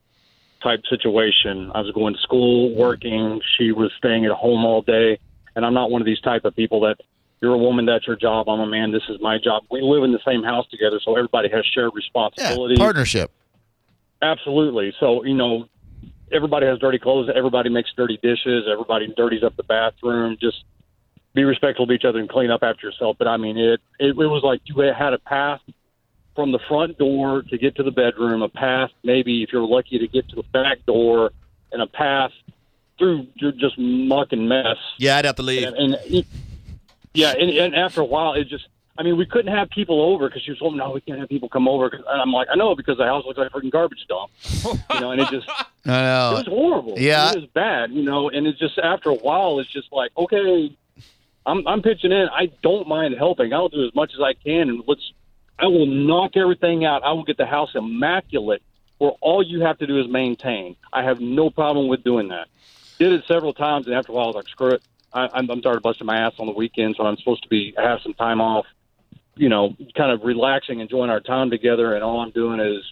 type 0.61 0.81
situation. 0.89 1.71
I 1.73 1.81
was 1.81 1.91
going 1.91 2.13
to 2.13 2.19
school, 2.21 2.75
working. 2.75 3.41
She 3.57 3.71
was 3.71 3.91
staying 3.97 4.25
at 4.25 4.31
home 4.31 4.65
all 4.65 4.81
day, 4.81 5.19
and 5.55 5.65
I'm 5.65 5.73
not 5.73 5.91
one 5.91 6.01
of 6.01 6.05
these 6.05 6.21
type 6.21 6.45
of 6.45 6.55
people 6.55 6.81
that 6.81 6.97
you're 7.41 7.53
a 7.53 7.57
woman, 7.57 7.85
that's 7.85 8.05
your 8.05 8.15
job. 8.15 8.47
I'm 8.47 8.59
a 8.59 8.67
man, 8.67 8.91
this 8.91 9.01
is 9.09 9.19
my 9.19 9.39
job. 9.43 9.63
We 9.71 9.81
live 9.81 10.03
in 10.03 10.11
the 10.11 10.19
same 10.25 10.43
house 10.43 10.67
together, 10.69 10.99
so 11.03 11.15
everybody 11.15 11.49
has 11.49 11.65
shared 11.65 11.91
responsibility. 11.95 12.75
Partnership. 12.77 13.31
Absolutely. 14.21 14.93
So, 14.99 15.25
you 15.25 15.33
know, 15.33 15.65
everybody 16.31 16.67
has 16.67 16.77
dirty 16.77 16.99
clothes. 16.99 17.29
Everybody 17.35 17.69
makes 17.69 17.89
dirty 17.97 18.19
dishes. 18.21 18.65
Everybody 18.71 19.11
dirties 19.17 19.43
up 19.43 19.55
the 19.57 19.63
bathroom. 19.63 20.37
Just 20.39 20.63
be 21.33 21.43
respectful 21.43 21.85
of 21.85 21.91
each 21.91 22.05
other 22.05 22.19
and 22.19 22.29
clean 22.29 22.51
up 22.51 22.61
after 22.61 22.85
yourself. 22.87 23.15
But 23.17 23.27
I 23.27 23.37
mean, 23.37 23.57
it, 23.57 23.79
it, 23.99 24.09
it 24.09 24.15
was 24.15 24.43
like 24.43 24.61
you 24.65 24.79
had 24.79 25.13
a 25.13 25.19
path 25.19 25.61
from 26.35 26.51
the 26.51 26.59
front 26.67 26.97
door 26.97 27.41
to 27.43 27.57
get 27.57 27.75
to 27.75 27.83
the 27.83 27.91
bedroom, 27.91 28.41
a 28.41 28.49
path 28.49 28.91
maybe 29.03 29.43
if 29.43 29.51
you're 29.51 29.65
lucky 29.67 29.99
to 29.99 30.07
get 30.07 30.27
to 30.29 30.35
the 30.37 30.43
back 30.53 30.85
door, 30.85 31.31
and 31.71 31.81
a 31.81 31.87
path 31.87 32.31
through 32.97 33.27
just 33.37 33.77
muck 33.77 34.31
and 34.31 34.47
mess. 34.47 34.77
Yeah, 34.97 35.17
I'd 35.17 35.25
have 35.25 35.35
to 35.37 35.41
leave. 35.43 35.67
And, 35.67 35.75
and 35.75 35.97
it, 36.05 36.25
yeah, 37.13 37.31
and, 37.37 37.49
and 37.49 37.75
after 37.75 38.01
a 38.01 38.05
while, 38.05 38.33
it 38.33 38.47
just. 38.47 38.67
I 38.97 39.03
mean, 39.03 39.17
we 39.17 39.25
couldn't 39.25 39.55
have 39.55 39.69
people 39.69 39.99
over 40.01 40.27
because 40.27 40.43
she 40.43 40.51
was 40.51 40.59
told, 40.59 40.75
no, 40.75 40.91
we 40.91 41.01
can't 41.01 41.17
have 41.17 41.29
people 41.29 41.49
come 41.49 41.67
over. 41.67 41.89
'Cause- 41.89 42.03
And 42.07 42.21
I'm 42.21 42.31
like, 42.31 42.49
I 42.51 42.55
know 42.55 42.75
because 42.75 42.97
the 42.97 43.05
house 43.05 43.23
looks 43.25 43.37
like 43.39 43.47
a 43.47 43.49
freaking 43.49 43.71
garbage 43.71 44.05
dump. 44.07 44.29
You 44.93 44.99
know, 44.99 45.11
and 45.11 45.21
it 45.21 45.29
just, 45.31 45.49
I 45.85 46.01
know. 46.01 46.31
it 46.33 46.37
was 46.39 46.47
horrible. 46.47 46.99
Yeah. 46.99 47.31
it 47.31 47.35
was 47.37 47.45
bad. 47.47 47.91
You 47.91 48.03
know, 48.03 48.29
and 48.29 48.45
it's 48.45 48.59
just 48.59 48.77
after 48.77 49.09
a 49.09 49.15
while, 49.15 49.59
it's 49.59 49.71
just 49.71 49.91
like, 49.91 50.11
okay, 50.17 50.75
I'm 51.45 51.65
I'm 51.67 51.81
pitching 51.81 52.11
in. 52.11 52.27
I 52.31 52.51
don't 52.61 52.87
mind 52.87 53.15
helping. 53.17 53.53
I'll 53.53 53.69
do 53.69 53.83
as 53.85 53.95
much 53.95 54.11
as 54.13 54.19
I 54.21 54.33
can, 54.33 54.69
and 54.69 54.83
let's. 54.85 55.01
I 55.61 55.67
will 55.67 55.85
knock 55.85 56.35
everything 56.35 56.85
out. 56.85 57.03
I 57.03 57.11
will 57.11 57.23
get 57.23 57.37
the 57.37 57.45
house 57.45 57.69
immaculate, 57.75 58.63
where 58.97 59.11
all 59.21 59.43
you 59.43 59.61
have 59.61 59.77
to 59.77 59.87
do 59.87 59.99
is 59.99 60.07
maintain. 60.07 60.75
I 60.91 61.03
have 61.03 61.21
no 61.21 61.51
problem 61.51 61.87
with 61.87 62.03
doing 62.03 62.29
that. 62.29 62.47
Did 62.97 63.13
it 63.13 63.23
several 63.27 63.53
times, 63.53 63.85
and 63.85 63.95
after 63.95 64.11
a 64.11 64.15
while, 64.15 64.25
I 64.25 64.27
was 64.27 64.35
like, 64.35 64.47
screw 64.47 64.71
it. 64.71 64.81
I, 65.13 65.29
I'm, 65.33 65.49
I'm 65.49 65.61
tired 65.61 65.77
of 65.77 65.83
busting 65.83 66.07
my 66.07 66.17
ass 66.17 66.33
on 66.39 66.47
the 66.47 66.53
weekends 66.53 66.97
when 66.97 67.07
I'm 67.07 67.17
supposed 67.17 67.43
to 67.43 67.49
be 67.49 67.73
have 67.77 68.01
some 68.01 68.15
time 68.15 68.41
off. 68.41 68.65
You 69.35 69.49
know, 69.49 69.75
kind 69.95 70.11
of 70.11 70.23
relaxing, 70.23 70.79
enjoying 70.79 71.09
our 71.09 71.19
time 71.19 71.51
together, 71.51 71.93
and 71.93 72.03
all 72.03 72.19
I'm 72.19 72.31
doing 72.31 72.59
is 72.59 72.83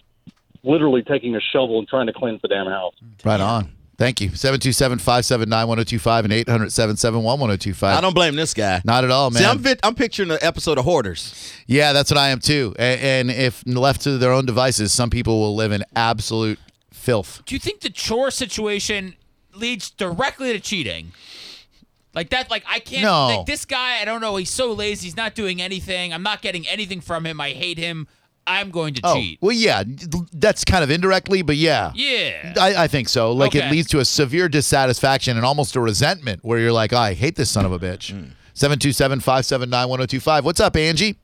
literally 0.62 1.02
taking 1.02 1.34
a 1.36 1.40
shovel 1.40 1.78
and 1.78 1.88
trying 1.88 2.06
to 2.06 2.12
cleanse 2.12 2.40
the 2.40 2.48
damn 2.48 2.66
house. 2.66 2.94
Right 3.24 3.40
on. 3.40 3.72
Thank 4.00 4.22
you. 4.22 4.28
727 4.30 4.98
579 4.98 5.68
1025 5.68 6.24
and 6.24 6.32
800 6.32 6.72
771 6.72 7.22
1025. 7.38 7.98
I 7.98 8.00
don't 8.00 8.14
blame 8.14 8.34
this 8.34 8.54
guy. 8.54 8.80
Not 8.82 9.04
at 9.04 9.10
all, 9.10 9.30
man. 9.30 9.42
See, 9.42 9.46
I'm, 9.46 9.58
vi- 9.58 9.76
I'm 9.82 9.94
picturing 9.94 10.30
an 10.30 10.38
episode 10.40 10.78
of 10.78 10.86
Hoarders. 10.86 11.52
Yeah, 11.66 11.92
that's 11.92 12.10
what 12.10 12.16
I 12.16 12.30
am 12.30 12.40
too. 12.40 12.74
A- 12.78 12.80
And 13.20 13.30
if 13.30 13.62
left 13.66 14.00
to 14.04 14.16
their 14.16 14.32
own 14.32 14.46
devices, 14.46 14.90
some 14.94 15.10
people 15.10 15.38
will 15.38 15.54
live 15.54 15.70
in 15.70 15.84
absolute 15.94 16.58
filth. 16.90 17.42
Do 17.44 17.54
you 17.54 17.58
think 17.58 17.80
the 17.82 17.90
chore 17.90 18.30
situation 18.30 19.16
leads 19.54 19.90
directly 19.90 20.54
to 20.54 20.60
cheating? 20.60 21.12
Like 22.14 22.30
that, 22.30 22.50
like 22.50 22.64
I 22.66 22.78
can't. 22.78 23.02
No. 23.02 23.26
Like 23.36 23.46
this 23.46 23.66
guy, 23.66 24.00
I 24.00 24.06
don't 24.06 24.22
know. 24.22 24.34
He's 24.36 24.48
so 24.50 24.72
lazy. 24.72 25.08
He's 25.08 25.16
not 25.16 25.34
doing 25.34 25.60
anything. 25.60 26.14
I'm 26.14 26.22
not 26.22 26.40
getting 26.40 26.66
anything 26.66 27.02
from 27.02 27.26
him. 27.26 27.38
I 27.38 27.50
hate 27.50 27.76
him. 27.76 28.08
I'm 28.50 28.70
going 28.70 28.94
to 28.94 29.00
Oh, 29.04 29.14
cheat. 29.14 29.38
well, 29.40 29.52
yeah, 29.52 29.84
that's 30.32 30.64
kind 30.64 30.82
of 30.82 30.90
indirectly, 30.90 31.42
but 31.42 31.56
yeah. 31.56 31.92
Yeah. 31.94 32.54
I, 32.60 32.84
I 32.84 32.88
think 32.88 33.08
so. 33.08 33.32
Like 33.32 33.54
it 33.54 33.70
leads 33.70 33.88
to 33.88 34.00
a 34.00 34.04
severe 34.04 34.48
dissatisfaction 34.48 35.36
and 35.36 35.46
almost 35.46 35.76
a 35.76 35.80
resentment 35.80 36.40
where 36.42 36.58
you're 36.58 36.72
like, 36.72 36.92
"Oh, 36.92 36.98
I 36.98 37.14
hate 37.14 37.36
this 37.36 37.50
son 37.50 37.64
of 37.64 37.72
a 37.72 37.78
bitch. 37.78 38.12
Mm-hmm. 38.12 38.30
727 38.54 39.20
579 39.20 39.88
1025. 39.88 40.44
What's 40.44 40.60
up, 40.60 40.76
Angie? 40.76 41.16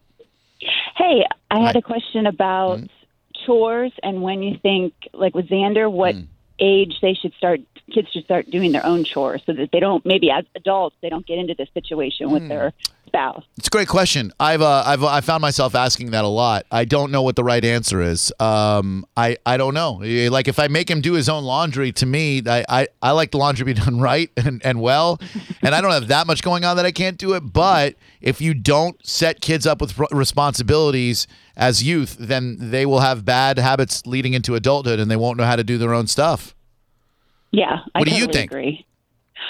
Hey, 0.97 1.25
I 1.51 1.61
had 1.61 1.77
a 1.77 1.83
question 1.83 2.27
about 2.27 2.79
mm-hmm. 2.79 3.45
chores 3.45 3.93
and 4.03 4.23
when 4.23 4.43
you 4.43 4.59
think, 4.63 4.95
like 5.13 5.35
with 5.35 5.49
Xander, 5.49 5.91
what 5.91 6.15
mm. 6.15 6.27
Age 6.59 6.95
they 7.01 7.15
should 7.15 7.33
start, 7.35 7.61
kids 7.93 8.09
should 8.11 8.25
start 8.25 8.51
doing 8.51 8.73
their 8.73 8.85
own 8.85 9.05
chores 9.05 9.43
so 9.47 9.53
that 9.53 9.71
they 9.73 9.81
don't, 9.81 10.05
maybe 10.07 10.31
as 10.31 10.45
adults, 10.55 10.97
they 11.03 11.09
don't 11.09 11.27
get 11.27 11.39
into 11.39 11.55
this 11.55 11.69
situation 11.75 12.31
with 12.31 12.49
their 12.49 12.73
spouse. 13.07 13.45
It's 13.57 13.69
a 13.69 13.71
great 13.71 13.89
question. 13.89 14.33
I've 14.41 14.61
uh, 14.63 14.83
I've 14.85 15.05
I 15.05 15.21
found 15.21 15.41
myself 15.41 15.75
asking 15.75 16.11
that 16.11 16.25
a 16.25 16.29
lot. 16.29 16.67
I 16.73 16.85
don't 16.85 17.13
know 17.13 17.23
what 17.23 17.37
the 17.37 17.45
right 17.45 17.65
answer 17.65 18.03
is. 18.03 18.33
Um, 18.41 19.07
I 19.17 19.37
I 19.47 19.57
don't 19.57 19.75
know. 19.75 20.03
Eh, 20.03 20.29
Like 20.29 20.49
if 20.49 20.59
I 20.59 20.67
make 20.67 20.91
him 20.91 21.01
do 21.01 21.13
his 21.13 21.29
own 21.29 21.45
laundry, 21.45 21.93
to 21.93 22.07
me, 22.07 22.43
I 22.47 22.65
I, 22.69 22.89
I 23.01 23.11
like 23.13 23.31
the 23.31 23.39
laundry 23.39 23.65
be 23.65 23.75
done 23.85 24.01
right 24.01 24.31
and, 24.37 24.61
and 24.65 24.81
well, 24.81 25.21
and 25.63 25.75
I 25.75 25.81
don't 25.81 25.93
have 25.93 26.09
that 26.09 26.27
much 26.27 26.43
going 26.43 26.65
on 26.65 26.77
that 26.77 26.85
I 26.87 26.93
can't 26.93 27.17
do 27.17 27.35
it. 27.35 27.41
But 27.53 27.95
if 28.21 28.41
you 28.41 28.55
don't 28.55 29.05
set 29.07 29.41
kids 29.41 29.67
up 29.67 29.81
with 29.81 29.97
responsibilities 30.11 31.27
as 31.57 31.83
youth, 31.83 32.17
then 32.19 32.57
they 32.59 32.85
will 32.85 33.01
have 33.01 33.25
bad 33.25 33.59
habits 33.59 34.07
leading 34.07 34.35
into 34.35 34.55
adulthood, 34.55 35.01
and 35.01 35.11
they 35.11 35.17
won't 35.17 35.39
know 35.39 35.45
how 35.45 35.57
to 35.57 35.65
do 35.65 35.79
their 35.79 35.95
own 35.95 36.07
stuff. 36.07 36.55
Yeah, 37.51 37.79
I 37.95 38.01
What 38.01 38.09
do 38.09 38.15
you 38.15 38.27
think? 38.27 38.51
Agree. 38.51 38.85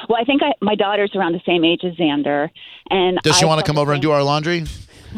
Well, 0.09 0.21
I 0.21 0.25
think 0.25 0.43
I, 0.43 0.53
my 0.61 0.75
daughter's 0.75 1.15
around 1.15 1.33
the 1.33 1.43
same 1.47 1.65
age 1.65 1.81
as 1.83 1.95
Xander, 1.95 2.51
and 2.91 3.19
Does 3.23 3.37
she 3.37 3.45
I 3.45 3.49
want 3.49 3.61
to 3.61 3.67
come 3.67 3.79
over 3.79 3.93
and 3.93 4.03
do 4.03 4.11
our 4.13 4.23
laundry? 4.23 4.65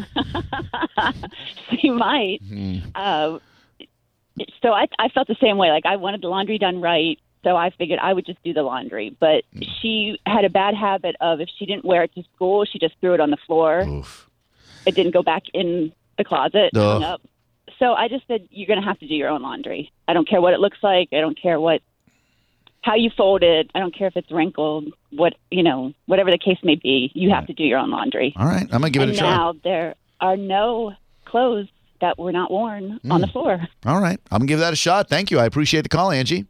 she 1.79 1.89
might. 1.89 2.39
Uh, 2.95 3.39
so 4.61 4.69
I, 4.71 4.87
I 4.97 5.09
felt 5.09 5.27
the 5.27 5.35
same 5.41 5.57
way. 5.57 5.69
Like 5.69 5.85
I 5.85 5.97
wanted 5.97 6.21
the 6.21 6.29
laundry 6.29 6.57
done 6.57 6.81
right, 6.81 7.19
so 7.43 7.55
I 7.55 7.71
figured 7.71 7.99
I 7.99 8.13
would 8.13 8.25
just 8.25 8.41
do 8.43 8.53
the 8.53 8.63
laundry. 8.63 9.15
But 9.19 9.43
she 9.81 10.17
had 10.25 10.45
a 10.45 10.49
bad 10.49 10.75
habit 10.75 11.15
of 11.19 11.41
if 11.41 11.49
she 11.57 11.65
didn't 11.65 11.85
wear 11.85 12.03
it 12.03 12.13
to 12.15 12.23
school, 12.35 12.65
she 12.65 12.79
just 12.79 12.95
threw 13.01 13.13
it 13.13 13.19
on 13.19 13.31
the 13.31 13.37
floor. 13.45 14.03
It 14.85 14.95
didn't 14.95 15.11
go 15.11 15.23
back 15.23 15.43
in 15.53 15.91
the 16.19 16.23
closet, 16.23 16.69
hung 16.75 17.03
up. 17.03 17.21
So 17.79 17.93
I 17.93 18.07
just 18.07 18.27
said, 18.27 18.47
"You're 18.51 18.67
going 18.67 18.79
to 18.81 18.85
have 18.87 18.99
to 18.99 19.07
do 19.07 19.15
your 19.15 19.29
own 19.29 19.41
laundry. 19.41 19.91
I 20.07 20.13
don't 20.13 20.27
care 20.29 20.41
what 20.41 20.53
it 20.53 20.59
looks 20.59 20.77
like. 20.83 21.09
I 21.11 21.21
don't 21.21 21.39
care 21.41 21.59
what." 21.59 21.81
How 22.81 22.95
you 22.95 23.09
fold 23.15 23.43
it, 23.43 23.69
I 23.75 23.79
don't 23.79 23.93
care 23.93 24.07
if 24.07 24.15
it's 24.15 24.31
wrinkled, 24.31 24.93
what 25.11 25.33
you 25.51 25.63
know, 25.63 25.91
whatever 26.05 26.31
the 26.31 26.37
case 26.37 26.57
may 26.63 26.75
be, 26.75 27.11
you 27.13 27.29
have 27.29 27.45
to 27.47 27.53
do 27.53 27.63
your 27.63 27.77
own 27.77 27.89
laundry. 27.91 28.33
All 28.37 28.45
right, 28.45 28.63
I'm 28.63 28.67
gonna 28.81 28.89
give 28.89 29.01
it 29.01 29.09
and 29.09 29.15
a 29.15 29.19
try. 29.19 29.29
now 29.29 29.53
there 29.65 29.95
are 30.21 30.37
no 30.37 30.93
clothes 31.25 31.67
that 31.99 32.17
were 32.17 32.31
not 32.31 32.49
worn 32.49 32.99
on 33.11 33.19
the 33.19 33.27
Mm. 33.27 33.31
floor. 33.33 33.67
All 33.85 33.99
right, 33.99 34.17
I'm 34.31 34.39
gonna 34.39 34.47
give 34.47 34.59
that 34.59 34.71
a 34.71 34.77
shot. 34.77 35.09
Thank 35.09 35.29
you. 35.29 35.39
I 35.39 35.45
appreciate 35.45 35.81
the 35.81 35.89
call, 35.89 36.09
Angie. 36.11 36.45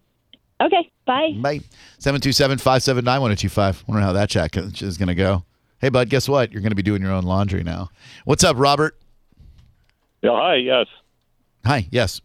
Okay, 0.61 0.91
bye. 1.07 1.31
Bye. 1.41 1.61
727 1.97 2.57
579 2.59 3.21
1025. 3.21 3.83
Wonder 3.88 4.03
how 4.03 4.13
that 4.13 4.29
chat 4.29 4.55
is 4.83 4.97
going 4.97 5.07
to 5.07 5.15
go. 5.15 5.45
Hey, 5.79 5.88
bud, 5.88 6.09
guess 6.09 6.27
what? 6.27 6.51
You're 6.51 6.61
going 6.61 6.71
to 6.71 6.75
be 6.75 6.81
doing 6.83 7.01
your 7.01 7.13
own 7.13 7.23
laundry 7.23 7.63
now. 7.63 7.89
What's 8.25 8.43
up, 8.43 8.57
Robert? 8.59 8.99
Yeah, 10.21 10.31
hi, 10.31 10.55
yes. 10.55 10.88
Hi, 11.65 11.88
yes. 11.91 12.21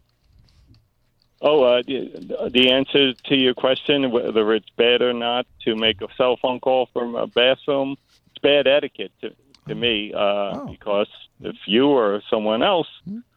Oh, 1.41 1.63
uh, 1.63 1.81
the, 1.85 2.49
the 2.51 2.71
answer 2.71 3.13
to 3.13 3.35
your 3.35 3.53
question, 3.53 4.11
whether 4.11 4.53
it's 4.53 4.69
bad 4.77 5.01
or 5.01 5.13
not 5.13 5.45
to 5.61 5.75
make 5.75 6.01
a 6.01 6.07
cell 6.17 6.37
phone 6.41 6.59
call 6.59 6.87
from 6.93 7.15
a 7.15 7.27
bathroom, 7.27 7.97
it's 8.31 8.41
bad 8.41 8.67
etiquette 8.67 9.11
to, 9.21 9.31
to 9.67 9.75
me 9.75 10.13
uh, 10.15 10.65
because 10.65 11.09
if 11.41 11.55
you 11.67 11.87
or 11.87 12.21
someone 12.29 12.63
else 12.63 12.87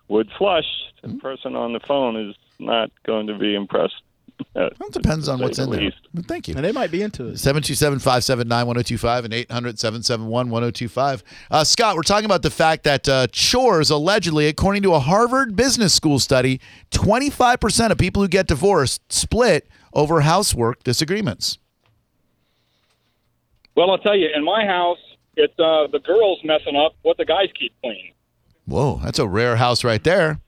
would 0.08 0.30
flush, 0.38 0.66
the 1.02 1.14
person 1.14 1.54
on 1.54 1.72
the 1.72 1.80
phone 1.80 2.16
is 2.16 2.36
not 2.58 2.90
going 3.04 3.26
to 3.26 3.36
be 3.36 3.54
impressed. 3.54 4.02
Uh, 4.54 4.66
It 4.80 4.92
depends 4.92 5.28
on 5.28 5.40
what's 5.40 5.57
say 5.57 5.64
in 5.64 5.71
the 5.71 5.76
there. 5.76 5.85
least. 5.87 5.97
Thank 6.28 6.49
you. 6.49 6.54
And 6.54 6.64
they 6.64 6.73
might 6.73 6.90
be 6.90 7.02
into 7.02 7.26
it. 7.28 7.38
727 7.38 7.99
579 7.99 8.66
1025 8.66 9.25
and 9.25 9.35
800 9.35 9.78
771 9.78 10.50
1025. 10.50 11.25
Uh, 11.50 11.64
Scott, 11.64 11.97
we're 11.97 12.02
talking 12.02 12.25
about 12.25 12.42
the 12.42 12.50
fact 12.50 12.85
that 12.85 13.09
uh, 13.09 13.26
chores, 13.33 13.90
allegedly, 13.90 14.47
according 14.49 14.83
to 14.83 14.95
a 14.95 15.00
Harvard 15.00 15.57
Business 15.57 15.92
School 15.95 16.18
study, 16.18 16.61
25% 16.92 17.90
of 17.90 17.99
people 17.99 18.23
who 18.23 18.28
get 18.28 18.47
divorced 18.47 19.12
split 19.12 19.68
over 19.92 20.21
housework 20.23 20.83
disagreements. 20.85 21.59
Well, 23.75 23.90
I'll 23.90 23.99
tell 23.99 24.16
you, 24.16 24.28
in 24.35 24.45
my 24.45 24.64
house, 24.64 24.99
it's 25.37 25.54
uh, 25.59 25.87
the 25.92 26.00
girls 26.00 26.40
messing 26.45 26.75
up 26.76 26.95
what 27.02 27.16
the 27.16 27.25
guys 27.25 27.49
keep 27.59 27.73
clean. 27.83 28.12
Whoa, 28.66 29.00
that's 29.04 29.18
a 29.18 29.26
rare 29.26 29.57
house 29.57 29.85
right 29.85 30.02
there. 30.02 30.40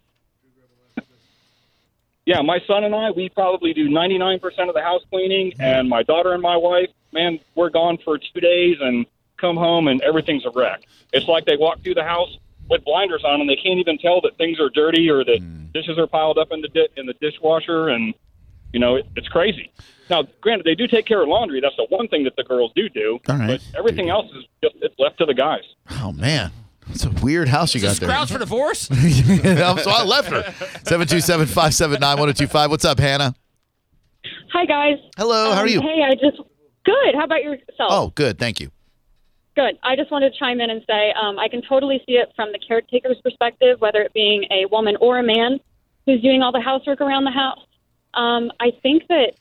Yeah, 2.26 2.42
my 2.42 2.60
son 2.66 2.84
and 2.84 2.94
I, 2.94 3.10
we 3.10 3.28
probably 3.28 3.72
do 3.72 3.88
99% 3.88 4.42
of 4.68 4.74
the 4.74 4.82
house 4.82 5.02
cleaning, 5.10 5.52
mm-hmm. 5.52 5.62
and 5.62 5.88
my 5.88 6.02
daughter 6.02 6.32
and 6.32 6.42
my 6.42 6.56
wife, 6.56 6.90
man, 7.12 7.40
we're 7.54 7.70
gone 7.70 7.98
for 8.04 8.18
two 8.18 8.40
days 8.40 8.76
and 8.80 9.06
come 9.38 9.56
home 9.56 9.88
and 9.88 10.00
everything's 10.02 10.44
a 10.44 10.50
wreck. 10.50 10.82
It's 11.12 11.26
like 11.26 11.46
they 11.46 11.56
walk 11.56 11.82
through 11.82 11.94
the 11.94 12.04
house 12.04 12.36
with 12.68 12.84
blinders 12.84 13.24
on 13.24 13.40
and 13.40 13.48
they 13.48 13.56
can't 13.56 13.78
even 13.78 13.98
tell 13.98 14.20
that 14.20 14.36
things 14.36 14.60
are 14.60 14.70
dirty 14.70 15.10
or 15.10 15.24
that 15.24 15.40
mm. 15.40 15.72
dishes 15.72 15.98
are 15.98 16.06
piled 16.06 16.38
up 16.38 16.52
in 16.52 16.60
the 16.60 16.68
di- 16.68 16.88
in 16.96 17.06
the 17.06 17.14
dishwasher, 17.14 17.88
and 17.88 18.14
you 18.72 18.78
know 18.78 18.96
it, 18.96 19.06
it's 19.16 19.28
crazy. 19.28 19.72
Now, 20.08 20.24
granted, 20.40 20.66
they 20.66 20.74
do 20.74 20.88
take 20.88 21.06
care 21.06 21.22
of 21.22 21.28
laundry. 21.28 21.60
That's 21.60 21.76
the 21.76 21.86
one 21.88 22.08
thing 22.08 22.24
that 22.24 22.36
the 22.36 22.42
girls 22.42 22.72
do 22.74 22.88
do. 22.88 23.20
All 23.28 23.36
right. 23.36 23.46
But 23.46 23.78
everything 23.78 24.10
else 24.10 24.26
is 24.32 24.44
just 24.62 24.76
it's 24.82 24.94
left 24.98 25.18
to 25.18 25.24
the 25.24 25.34
guys. 25.34 25.62
Oh, 26.02 26.12
man. 26.12 26.50
It's 26.88 27.04
a 27.04 27.10
weird 27.22 27.48
house 27.48 27.74
you 27.74 27.80
got 27.80 27.96
there. 27.96 28.08
Grounds 28.08 28.30
for 28.30 28.38
divorce? 28.38 28.80
so 28.88 28.94
I 28.96 30.04
left 30.04 30.30
her. 30.30 30.42
727 30.84 31.46
579 31.46 32.00
1025. 32.00 32.70
What's 32.70 32.84
up, 32.84 32.98
Hannah? 32.98 33.34
Hi 34.52 34.64
guys. 34.66 34.98
Hello, 35.16 35.52
how 35.52 35.60
are 35.60 35.62
Um, 35.62 35.68
you? 35.68 35.80
Hey, 35.80 36.02
I 36.02 36.14
just 36.14 36.38
good. 36.84 37.14
How 37.14 37.24
about 37.24 37.42
yourself? 37.44 37.90
Oh, 37.90 38.12
good. 38.14 38.38
Thank 38.38 38.60
you. 38.60 38.70
Good. 39.54 39.78
I 39.82 39.94
just 39.96 40.10
wanted 40.10 40.32
to 40.32 40.38
chime 40.38 40.60
in 40.60 40.70
and 40.70 40.82
say 40.88 41.12
um, 41.12 41.38
I 41.38 41.48
can 41.48 41.62
totally 41.62 42.02
see 42.06 42.14
it 42.14 42.32
from 42.34 42.50
the 42.52 42.58
caretaker's 42.58 43.20
perspective, 43.22 43.80
whether 43.80 44.00
it 44.02 44.12
being 44.12 44.44
a 44.50 44.66
woman 44.66 44.96
or 45.00 45.18
a 45.18 45.22
man 45.22 45.60
who's 46.06 46.20
doing 46.22 46.42
all 46.42 46.50
the 46.52 46.60
housework 46.60 47.00
around 47.00 47.24
the 47.24 47.30
house. 47.30 47.60
Um, 48.14 48.50
I 48.58 48.72
think 48.82 49.06
that 49.08 49.34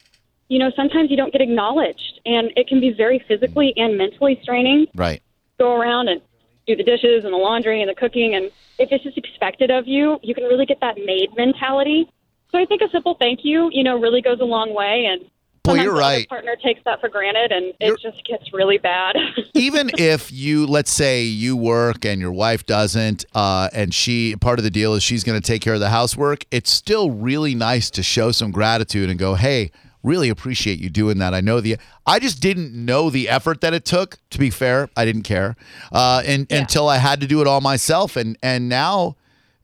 you 0.48 0.60
know 0.60 0.72
sometimes 0.76 1.10
you 1.10 1.18
don't 1.18 1.32
get 1.32 1.42
acknowledged, 1.42 2.20
and 2.26 2.52
it 2.56 2.68
can 2.68 2.80
be 2.80 2.92
very 2.92 3.24
physically 3.28 3.74
and 3.76 3.98
mentally 3.98 4.40
straining. 4.44 4.86
Right. 4.94 5.22
Go 5.58 5.76
around 5.76 6.08
and 6.10 6.22
do 6.70 6.76
the 6.76 6.84
dishes 6.84 7.26
and 7.26 7.34
the 7.34 7.38
laundry 7.38 7.82
and 7.82 7.90
the 7.90 7.96
cooking, 7.96 8.36
and 8.36 8.46
if 8.78 8.92
it's 8.92 9.04
just 9.04 9.18
expected 9.18 9.72
of 9.72 9.88
you, 9.88 10.20
you 10.22 10.36
can 10.36 10.44
really 10.46 10.66
get 10.66 10.80
that 10.82 10.98
maid 11.04 11.30
mentality. 11.36 12.10
So 12.52 12.58
I 12.58 12.66
think 12.66 12.82
a 12.82 12.90
simple 12.90 13.16
thank 13.20 13.40
you, 13.44 13.70
you 13.72 13.84
know, 13.84 14.00
really 14.00 14.22
goes 14.22 14.40
a 14.40 14.46
long 14.46 14.74
way, 14.74 15.06
and 15.06 15.30
sometimes 15.66 15.84
you're 15.84 15.96
right. 15.96 16.28
partner 16.30 16.56
takes 16.64 16.82
that 16.86 17.00
for 17.00 17.10
granted, 17.10 17.52
and 17.52 17.74
it 17.80 18.00
just 18.02 18.24
gets 18.26 18.54
really 18.54 18.78
bad. 18.78 19.16
Even 19.54 19.92
if 19.98 20.32
you, 20.32 20.66
let's 20.66 20.92
say 20.92 21.24
you 21.24 21.56
work 21.56 22.06
and 22.06 22.22
your 22.22 22.32
wife 22.32 22.66
doesn't, 22.66 23.26
uh, 23.34 23.70
and 23.74 23.94
she, 23.94 24.36
part 24.36 24.60
of 24.60 24.64
the 24.64 24.72
deal 24.72 24.94
is 24.94 25.04
she's 25.04 25.24
going 25.24 25.40
to 25.40 25.46
take 25.46 25.62
care 25.62 25.74
of 25.74 25.80
the 25.80 25.90
housework, 25.90 26.46
it's 26.52 26.72
still 26.72 27.12
really 27.12 27.56
nice 27.56 27.90
to 27.92 28.04
show 28.04 28.32
some 28.32 28.52
gratitude 28.52 29.10
and 29.10 29.20
go, 29.20 29.36
hey, 29.36 29.72
really 30.04 30.30
appreciate 30.30 30.80
you 30.80 30.90
doing 30.90 31.18
that. 31.20 31.34
I 31.34 31.42
know 31.42 31.62
the, 31.62 31.78
I 32.06 32.20
just 32.20 32.42
didn't 32.42 32.74
know 32.74 33.10
the 33.10 33.30
effort 33.30 33.62
that 33.62 33.74
it 33.74 33.86
took. 33.86 34.18
To 34.32 34.40
be 34.40 34.50
fair, 34.50 34.90
I 34.96 35.06
didn't 35.06 35.24
care 35.24 35.56
uh, 35.92 36.24
and, 36.26 36.52
until 36.52 36.88
I 36.88 36.98
had 36.98 37.22
to 37.22 37.28
do 37.28 37.42
it 37.42 37.48
all 37.48 37.62
myself. 37.62 38.16
And, 38.16 38.38
and 38.42 38.70
now, 38.70 39.16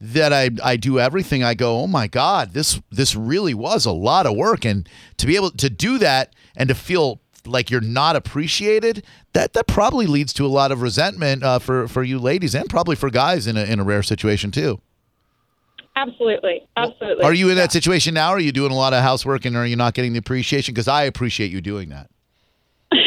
that 0.01 0.33
I, 0.33 0.49
I 0.63 0.75
do 0.75 0.99
everything, 0.99 1.43
I 1.43 1.53
go, 1.53 1.79
oh 1.79 1.87
my 1.87 2.07
God, 2.07 2.53
this 2.53 2.81
this 2.91 3.15
really 3.15 3.53
was 3.53 3.85
a 3.85 3.91
lot 3.91 4.25
of 4.25 4.35
work. 4.35 4.65
And 4.65 4.87
to 5.17 5.25
be 5.25 5.35
able 5.35 5.51
to 5.51 5.69
do 5.69 5.97
that 5.99 6.33
and 6.55 6.67
to 6.69 6.75
feel 6.75 7.21
like 7.45 7.69
you're 7.69 7.81
not 7.81 8.15
appreciated, 8.15 9.05
that 9.33 9.53
that 9.53 9.67
probably 9.67 10.05
leads 10.05 10.33
to 10.33 10.45
a 10.45 10.47
lot 10.47 10.71
of 10.71 10.81
resentment 10.81 11.43
uh, 11.43 11.59
for, 11.59 11.87
for 11.87 12.03
you 12.03 12.19
ladies 12.19 12.55
and 12.55 12.69
probably 12.69 12.95
for 12.95 13.09
guys 13.09 13.47
in 13.47 13.55
a, 13.55 13.63
in 13.63 13.79
a 13.79 13.83
rare 13.83 14.03
situation 14.03 14.51
too. 14.51 14.79
Absolutely, 15.95 16.67
absolutely. 16.75 17.23
Are 17.23 17.33
you 17.33 17.49
in 17.49 17.55
that 17.55 17.71
situation 17.71 18.13
now? 18.13 18.29
Are 18.29 18.39
you 18.39 18.51
doing 18.51 18.71
a 18.71 18.75
lot 18.75 18.93
of 18.93 19.01
housework 19.01 19.45
and 19.45 19.55
are 19.55 19.65
you 19.65 19.75
not 19.75 19.93
getting 19.93 20.13
the 20.13 20.19
appreciation? 20.19 20.73
Because 20.73 20.87
I 20.87 21.03
appreciate 21.03 21.51
you 21.51 21.61
doing 21.61 21.89
that. 21.89 22.09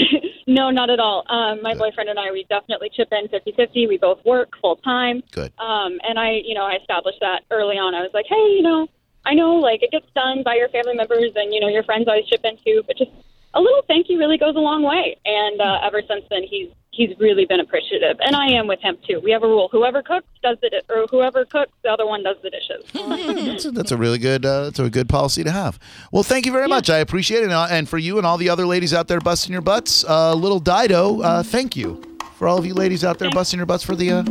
No, 0.50 0.71
not 0.71 0.88
at 0.88 0.99
all. 0.99 1.26
Um, 1.28 1.61
my 1.61 1.75
boyfriend 1.75 2.09
and 2.09 2.18
I, 2.18 2.33
we 2.33 2.47
definitely 2.49 2.88
chip 2.88 3.09
in 3.12 3.28
50-50. 3.28 3.87
We 3.87 3.99
both 3.99 4.25
work 4.25 4.49
full 4.62 4.76
time. 4.76 5.23
Good. 5.30 5.52
Um, 5.59 6.00
and 6.09 6.18
I, 6.18 6.40
you 6.42 6.54
know, 6.54 6.64
I 6.64 6.76
established 6.76 7.18
that 7.21 7.42
early 7.50 7.76
on. 7.76 7.95
I 7.95 8.00
was 8.00 8.12
like, 8.14 8.25
hey, 8.26 8.54
you 8.57 8.62
know, 8.62 8.88
I 9.26 9.35
know 9.35 9.57
like 9.57 9.83
it 9.83 9.90
gets 9.90 10.07
done 10.14 10.42
by 10.42 10.54
your 10.54 10.71
family 10.71 10.95
members 10.95 11.33
and 11.37 11.52
you 11.52 11.61
know 11.61 11.68
your 11.68 11.83
friends 11.83 12.09
always 12.09 12.25
chip 12.26 12.40
in 12.45 12.57
too, 12.64 12.83
but 12.87 12.97
just 12.97 13.11
a 13.52 13.61
little 13.61 13.83
thank 13.87 14.09
you 14.09 14.18
really 14.18 14.38
goes 14.38 14.57
a 14.57 14.59
long 14.59 14.83
way. 14.83 15.18
And 15.26 15.61
uh, 15.61 15.80
ever 15.83 16.00
since 16.09 16.25
then, 16.30 16.45
he's 16.45 16.71
he's 16.99 17.17
really 17.21 17.47
been 17.47 17.61
appreciative, 17.61 18.17
and 18.21 18.35
I 18.35 18.49
am 18.49 18.67
with 18.67 18.81
him 18.81 18.99
too. 19.07 19.21
We 19.23 19.31
have 19.31 19.43
a 19.43 19.47
rule: 19.47 19.69
whoever 19.71 20.02
cooks 20.02 20.26
does 20.43 20.59
the 20.61 20.69
di- 20.69 20.95
or 20.95 21.07
whoever 21.07 21.45
cooks, 21.45 21.71
the 21.83 21.90
other 21.90 22.05
one 22.05 22.25
does 22.25 22.37
the 22.43 22.50
dishes. 22.50 22.85
that's, 23.47 23.64
a, 23.64 23.71
that's 23.71 23.93
a 23.93 23.97
really 23.97 24.19
good 24.19 24.45
uh, 24.45 24.64
that's 24.64 24.78
a 24.81 24.90
good 24.90 25.09
policy 25.09 25.45
to 25.45 25.50
have. 25.50 25.78
Well, 26.12 26.25
thank 26.25 26.45
you 26.45 26.52
very 26.52 26.67
much. 26.67 26.90
I 26.90 26.99
appreciate 26.99 27.45
it, 27.45 27.50
and, 27.50 27.73
and 27.73 27.88
for 27.88 27.99
you 27.99 28.19
and 28.19 28.26
all 28.26 28.37
the 28.37 28.50
other 28.50 28.67
ladies 28.67 28.93
out 28.93 29.07
there 29.07 29.21
busting 29.21 29.52
your 29.52 29.62
butts, 29.62 30.05
uh, 30.05 30.35
little 30.35 30.59
Dido, 30.59 31.23
uh, 31.23 31.43
thank 31.43 31.76
you 31.76 32.02
for 32.35 32.49
all 32.49 32.59
of 32.59 32.67
you 32.67 32.75
ladies 32.75 33.05
out 33.05 33.19
there 33.19 33.31
busting 33.31 33.59
your 33.59 33.67
butts 33.67 33.85
for 33.85 33.95
the 33.95 34.11
uh, 34.11 34.25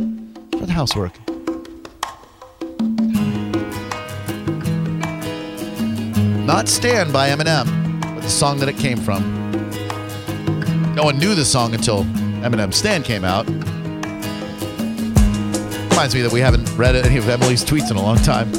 for 0.58 0.66
the 0.66 0.72
housework. 0.72 1.18
Not 6.46 6.68
"Stan" 6.68 7.10
by 7.12 7.30
Eminem, 7.30 8.00
but 8.14 8.22
the 8.22 8.30
song 8.30 8.58
that 8.58 8.68
it 8.68 8.76
came 8.76 8.98
from. 8.98 9.36
No 10.94 11.04
one 11.04 11.18
knew 11.18 11.34
the 11.34 11.44
song 11.44 11.74
until 11.74 12.04
Eminem 12.42 12.72
"Stan" 12.72 13.02
came 13.02 13.24
out. 13.24 13.46
Reminds 15.90 16.14
me 16.14 16.22
that 16.22 16.30
we 16.32 16.40
haven't 16.40 16.70
read 16.76 16.94
any 16.94 17.16
of 17.16 17.28
Emily's 17.28 17.64
tweets 17.64 17.90
in 17.90 17.96
a 17.96 18.02
long 18.02 18.18
time. 18.18 18.52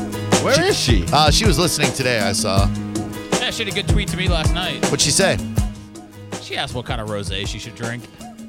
Where 0.43 0.61
is 0.61 0.77
she? 0.77 1.05
Uh, 1.13 1.31
she 1.31 1.45
was 1.45 1.57
listening 1.57 1.91
today. 1.93 2.19
I 2.19 2.33
saw. 2.33 2.67
Yeah, 3.39 3.51
she 3.51 3.63
had 3.63 3.71
a 3.71 3.75
good 3.75 3.87
tweet 3.87 4.09
to 4.09 4.17
me 4.17 4.27
last 4.27 4.53
night. 4.53 4.83
What'd 4.85 5.01
she 5.01 5.11
say? 5.11 5.37
She 6.41 6.57
asked 6.57 6.75
what 6.75 6.85
kind 6.85 6.99
of 6.99 7.09
rosé 7.09 7.47
she 7.47 7.59
should 7.59 7.75
drink. 7.75 8.05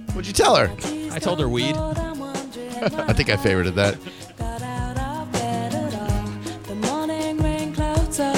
What'd 0.08 0.26
you 0.26 0.32
tell 0.32 0.56
her? 0.56 0.70
I 1.12 1.18
told 1.18 1.38
her 1.40 1.48
weed. 1.48 1.76
I 2.82 3.12
think 3.12 3.28
I 3.30 3.36
favorited 3.36 3.74
that. 3.74 3.96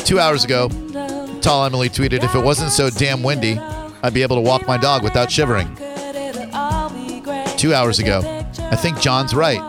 Two 0.05 0.19
hours 0.19 0.45
ago, 0.45 0.69
Tall 1.41 1.65
Emily 1.65 1.89
tweeted, 1.89 2.23
"If 2.25 2.35
it 2.35 2.45
wasn't 2.45 2.73
so 2.73 2.91
damn 2.91 3.23
windy, 3.23 3.59
I'd 4.03 4.13
be 4.13 4.23
able 4.23 4.37
to 4.37 4.43
walk 4.43 4.67
my 4.67 4.77
dog 4.77 5.03
without 5.03 5.31
shivering." 5.31 5.75
Two 7.63 7.73
hours 7.73 8.01
ago, 8.01 8.21
I 8.59 8.75
think 8.75 9.01
John's 9.01 9.37
right. 9.37 9.61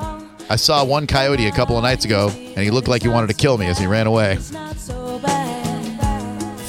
I 0.49 0.55
saw 0.55 0.83
one 0.83 1.05
coyote 1.05 1.45
a 1.45 1.51
couple 1.51 1.77
of 1.77 1.83
nights 1.83 2.05
ago, 2.05 2.29
and 2.29 2.57
he 2.57 2.71
looked 2.71 2.87
like 2.87 3.03
he 3.03 3.07
wanted 3.07 3.27
to 3.27 3.35
kill 3.35 3.59
me 3.59 3.67
as 3.67 3.77
he 3.77 3.85
ran 3.85 4.07
away. 4.07 4.37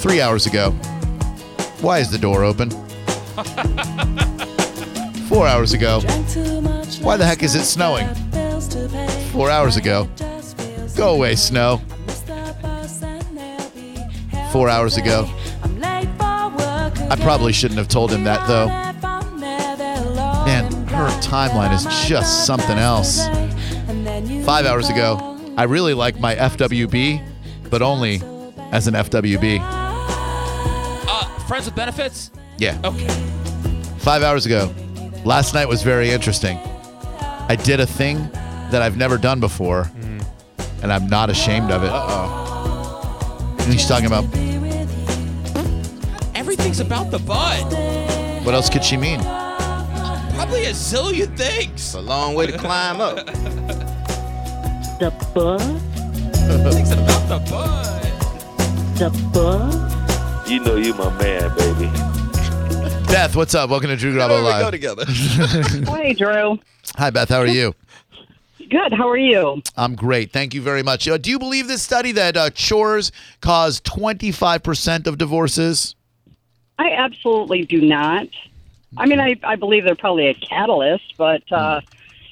Three 0.03 0.21
hours 0.21 0.45
ago, 0.45 0.73
why 1.81 2.01
is 2.01 2.11
the 2.11 2.19
door 2.19 2.45
open? 2.45 2.69
Four 5.31 5.47
hours 5.47 5.73
ago, 5.73 6.01
why 7.01 7.17
the 7.17 7.25
heck 7.25 7.43
is 7.43 7.55
it 7.55 7.65
snowing? 7.65 8.07
Four 9.33 9.49
hours 9.49 9.79
ago, 9.79 10.11
go 10.95 11.15
away, 11.15 11.37
snow. 11.37 11.81
Four 14.53 14.69
hours 14.69 14.99
ago, 14.99 15.27
I 15.73 17.17
probably 17.23 17.55
shouldn't 17.55 17.79
have 17.79 17.89
told 17.89 18.13
him 18.13 18.25
that 18.25 18.47
though. 18.47 18.94
Man, 21.31 21.51
her 21.51 21.51
timeline 21.51 21.75
is 21.75 21.85
just 22.09 22.47
something 22.47 22.79
else. 22.79 23.27
Five 24.45 24.67
hours 24.67 24.89
ago, 24.91 25.39
I 25.57 25.65
really 25.65 25.95
like 25.95 26.19
my 26.21 26.35
FWB, 26.35 27.23
but 27.71 27.83
only 27.83 28.21
as 28.73 28.87
an 28.87 28.95
FWB. 28.95 29.59
Uh, 29.63 31.25
friends 31.47 31.67
with 31.67 31.75
benefits? 31.75 32.31
Yeah. 32.59 32.79
Okay. 32.85 33.09
Five 33.99 34.23
hours 34.23 34.47
ago, 34.47 34.73
last 35.25 35.55
night 35.55 35.69
was 35.69 35.83
very 35.83 36.11
interesting. 36.11 36.59
I 37.49 37.57
did 37.57 37.81
a 37.81 37.87
thing 37.87 38.19
that 38.71 38.83
I've 38.83 38.97
never 38.97 39.19
done 39.19 39.41
before, 39.41 39.91
and 40.83 40.93
I'm 40.93 41.09
not 41.09 41.31
ashamed 41.31 41.71
of 41.71 41.83
it. 41.85 41.91
Uh 41.91 42.07
oh. 42.09 43.57
And 43.61 43.73
he's 43.73 43.87
talking 43.89 44.07
about 44.07 44.25
Everything's 46.35 46.81
about 46.81 47.11
the 47.11 47.19
butt. 47.19 47.63
what 48.45 48.55
else 48.55 48.69
could 48.69 48.85
she 48.85 48.97
mean? 48.97 49.21
Probably 50.45 50.67
a 50.67 50.73
zillion 50.73 51.35
things. 51.39 51.95
a 51.95 52.03
long 52.03 52.35
way 52.35 52.47
to 52.47 52.59
climb 52.59 53.01
up. 53.01 53.27
The 55.01 55.11
butt. 55.35 55.63
Everything's 56.51 56.91
about 56.93 57.29
the 57.29 57.39
butt. 57.51 58.99
The 58.99 59.11
butt. 59.33 60.49
You 60.49 60.61
know 60.61 60.77
you 60.77 60.93
my 60.93 61.09
man, 61.19 61.49
baby. 61.57 61.87
Beth, 63.07 63.35
what's 63.35 63.55
up? 63.55 63.71
Welcome 63.71 63.89
to 63.89 63.97
Drew 63.97 64.15
Garabo 64.15 64.45
We 64.45 64.63
go 64.63 64.71
together. 64.71 65.05
Hey, 65.97 66.13
Drew. 66.13 66.59
Hi, 66.97 67.09
Beth. 67.09 67.31
How 67.31 67.39
are 67.39 67.47
you? 67.47 67.75
Good. 68.69 68.93
How 68.93 69.09
are 69.09 69.17
you? 69.17 69.63
I'm 69.79 69.95
great. 69.97 70.31
Thank 70.31 70.53
you 70.53 70.61
very 70.61 70.83
much. 70.83 71.09
Uh, 71.09 71.17
do 71.17 71.31
you 71.31 71.39
believe 71.39 71.69
this 71.69 71.83
study 71.83 72.13
that 72.13 72.37
uh, 72.37 72.51
chores 72.51 73.13
cause 73.41 73.81
25% 73.81 75.07
of 75.07 75.17
divorces? 75.17 75.95
I 76.79 76.91
absolutely 76.91 77.65
do 77.65 77.81
not. 77.81 78.29
I 78.97 79.07
mean, 79.07 79.21
I, 79.21 79.37
I 79.43 79.57
believe 79.57 79.85
they're 79.85 79.95
probably 79.95 80.29
a 80.29 80.35
catalyst, 80.35 81.15
but 81.19 81.43
uh, 81.53 81.81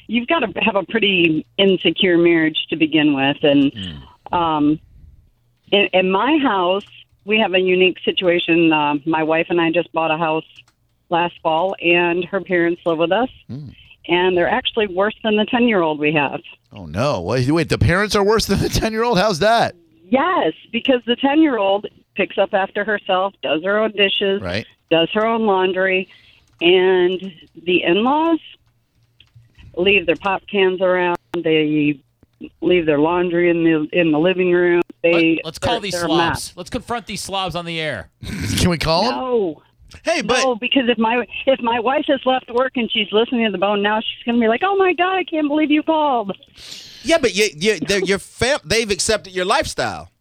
you've 0.07 0.29
got 0.29 0.41
to 0.41 0.61
have 0.61 0.77
a 0.77 0.85
pretty 0.85 1.47
insecure 1.59 2.19
marriage 2.19 2.67
to 2.71 2.77
begin 2.77 3.15
with. 3.15 3.39
And 3.43 3.73
um, 4.33 4.81
in, 5.71 5.89
in 5.93 6.11
my 6.11 6.39
house, 6.39 6.85
we 7.25 7.39
have 7.39 7.55
a 7.55 7.61
unique 7.61 7.99
situation. 8.05 8.73
Uh, 8.73 8.95
my 9.07 9.23
wife 9.23 9.47
and 9.51 9.61
I 9.61 9.71
just 9.71 9.93
bought 9.93 10.11
a 10.11 10.17
house 10.17 10.45
last 11.09 11.35
fall, 11.43 11.75
and 11.83 12.25
her 12.27 12.41
parents 12.41 12.83
live 12.87 12.99
with 12.99 13.13
us. 13.13 13.29
And 14.09 14.37
they're 14.37 14.49
actually 14.49 14.89
worse 14.89 15.15
than 15.23 15.37
the 15.37 15.45
10 15.45 15.69
year 15.69 15.81
old 15.83 15.99
we 16.01 16.13
have. 16.13 16.41
Oh, 16.73 16.87
no. 16.87 17.21
Wait, 17.21 17.49
wait, 17.51 17.69
the 17.69 17.79
parents 17.79 18.17
are 18.17 18.25
worse 18.25 18.47
than 18.47 18.59
the 18.61 18.69
10 18.69 18.93
year 18.93 19.05
old? 19.05 19.19
How's 19.19 19.39
that? 19.41 19.75
Yes, 20.09 20.53
because 20.73 21.01
the 21.07 21.17
10 21.17 21.41
year 21.41 21.57
old 21.59 21.87
picks 22.17 22.37
up 22.37 22.53
after 22.53 22.85
herself, 22.85 23.33
does 23.43 23.63
her 23.65 23.79
own 23.79 23.93
dishes, 23.93 24.43
Right. 24.43 24.67
does 24.91 25.09
her 25.15 25.25
own 25.25 25.47
laundry, 25.47 26.09
and 26.63 27.35
the 27.65 27.83
in 27.83 28.05
laws 28.05 28.39
leave 29.77 30.07
their 30.07 30.17
pop 30.17 30.43
cans 30.51 30.81
around. 30.81 31.19
They 31.35 32.01
leave 32.61 32.87
their 32.87 32.99
laundry 32.99 33.51
in 33.51 33.65
the 33.65 33.89
in 33.93 34.13
the 34.13 34.19
living 34.19 34.53
room. 34.53 34.83
They 35.03 35.41
Let's 35.45 35.59
call 35.59 35.81
these 35.81 35.95
they're 35.95 36.05
slobs. 36.05 36.53
Let's 36.57 36.71
confront 36.71 37.07
these 37.07 37.23
slobs 37.23 37.57
on 37.57 37.65
the 37.65 37.81
air. 37.81 38.11
Can 38.59 38.71
we 38.71 38.79
call 38.79 39.05
them? 39.05 39.15
No. 39.15 39.63
Hey, 40.05 40.23
but 40.23 40.39
no, 40.39 40.55
because 40.55 40.89
if 40.89 40.97
my 40.97 41.27
if 41.47 41.61
my 41.61 41.79
wife 41.81 42.05
has 42.09 42.21
left 42.25 42.51
work 42.51 42.73
and 42.77 42.91
she's 42.91 43.09
listening 43.13 43.45
to 43.45 43.53
the 43.53 43.59
bone 43.59 43.83
now, 43.83 44.01
she's 44.01 44.25
gonna 44.25 44.41
be 44.41 44.49
like, 44.49 44.63
"Oh 44.65 44.77
my 44.77 44.95
god, 44.95 45.17
I 45.17 45.25
can't 45.25 45.49
believe 45.49 45.71
you 45.71 45.83
called." 45.83 46.37
yeah, 47.03 47.19
but 47.19 47.35
you, 47.35 47.49
you, 47.55 47.79
your 48.05 48.19
fam- 48.19 48.61
they've 48.65 48.91
accepted 48.91 49.35
your 49.35 49.45
lifestyle. 49.45 50.12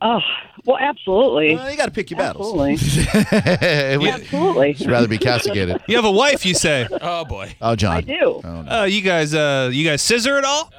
Oh, 0.00 0.20
well, 0.66 0.76
absolutely. 0.78 1.54
Well, 1.56 1.70
you 1.70 1.76
got 1.76 1.86
to 1.86 1.90
pick 1.92 2.10
your 2.10 2.18
battles. 2.18 2.48
Absolutely. 2.58 3.96
We- 3.98 4.10
Absolutely. 4.10 4.74
She'd 4.74 4.90
rather 4.90 5.08
be 5.08 5.18
castigated. 5.18 5.80
You 5.88 5.96
have 5.96 6.04
a 6.04 6.10
wife, 6.10 6.44
you 6.44 6.54
say? 6.54 6.86
Oh 7.00 7.24
boy. 7.24 7.54
Oh, 7.62 7.74
John. 7.76 7.96
I 7.96 8.00
do. 8.02 8.40
Uh, 8.44 8.84
you 8.88 9.00
guys, 9.00 9.32
uh, 9.34 9.70
you 9.72 9.84
guys 9.88 10.02
scissor 10.02 10.36
at 10.36 10.44
all? 10.44 10.70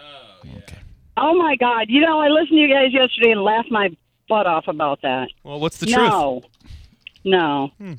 Oh 1.20 1.34
my 1.36 1.56
God! 1.56 1.86
You 1.90 2.02
know, 2.02 2.20
I 2.20 2.28
listened 2.28 2.50
to 2.58 2.62
you 2.62 2.72
guys 2.72 2.94
yesterday 2.94 3.32
and 3.32 3.42
laughed 3.42 3.72
my 3.72 3.90
butt 4.30 4.46
off 4.46 4.68
about 4.68 5.02
that. 5.02 5.30
Well, 5.44 5.60
what's 5.60 5.78
the 5.78 5.88
truth? 5.88 5.98
no. 6.10 6.42
No, 7.24 7.72
Hmm. 7.80 7.94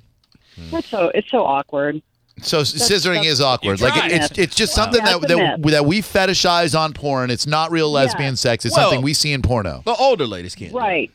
That's 0.71 0.87
so 0.89 1.11
it's 1.15 1.29
so 1.31 1.45
awkward. 1.45 2.01
So 2.43 2.63
scissoring 2.63 3.25
is 3.25 3.41
awkward. 3.41 3.81
Like 3.81 3.97
it, 4.05 4.13
it's 4.13 4.39
it's 4.39 4.55
just 4.57 4.75
something 4.75 5.01
Yeah, 5.05 5.19
that 5.19 5.29
that, 5.29 5.63
that 5.71 5.85
we 5.87 6.01
fetishize 6.01 6.79
on 6.79 6.93
porn. 6.93 7.31
It's 7.31 7.47
not 7.47 7.71
real 7.71 7.91
lesbian 7.91 8.37
sex. 8.37 8.65
It's 8.65 8.75
something 8.75 9.03
we 9.03 9.15
see 9.15 9.33
in 9.33 9.43
porno. 9.43 9.83
The 9.85 9.95
older 9.95 10.27
ladies 10.27 10.55
can't. 10.55 10.73
Right. 10.73 11.11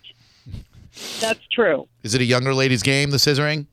That's 1.20 1.40
true. 1.52 1.88
Is 2.04 2.14
it 2.14 2.22
a 2.22 2.26
younger 2.26 2.54
ladies' 2.54 2.84
game? 2.84 3.10
The 3.12 3.18
scissoring? 3.18 3.66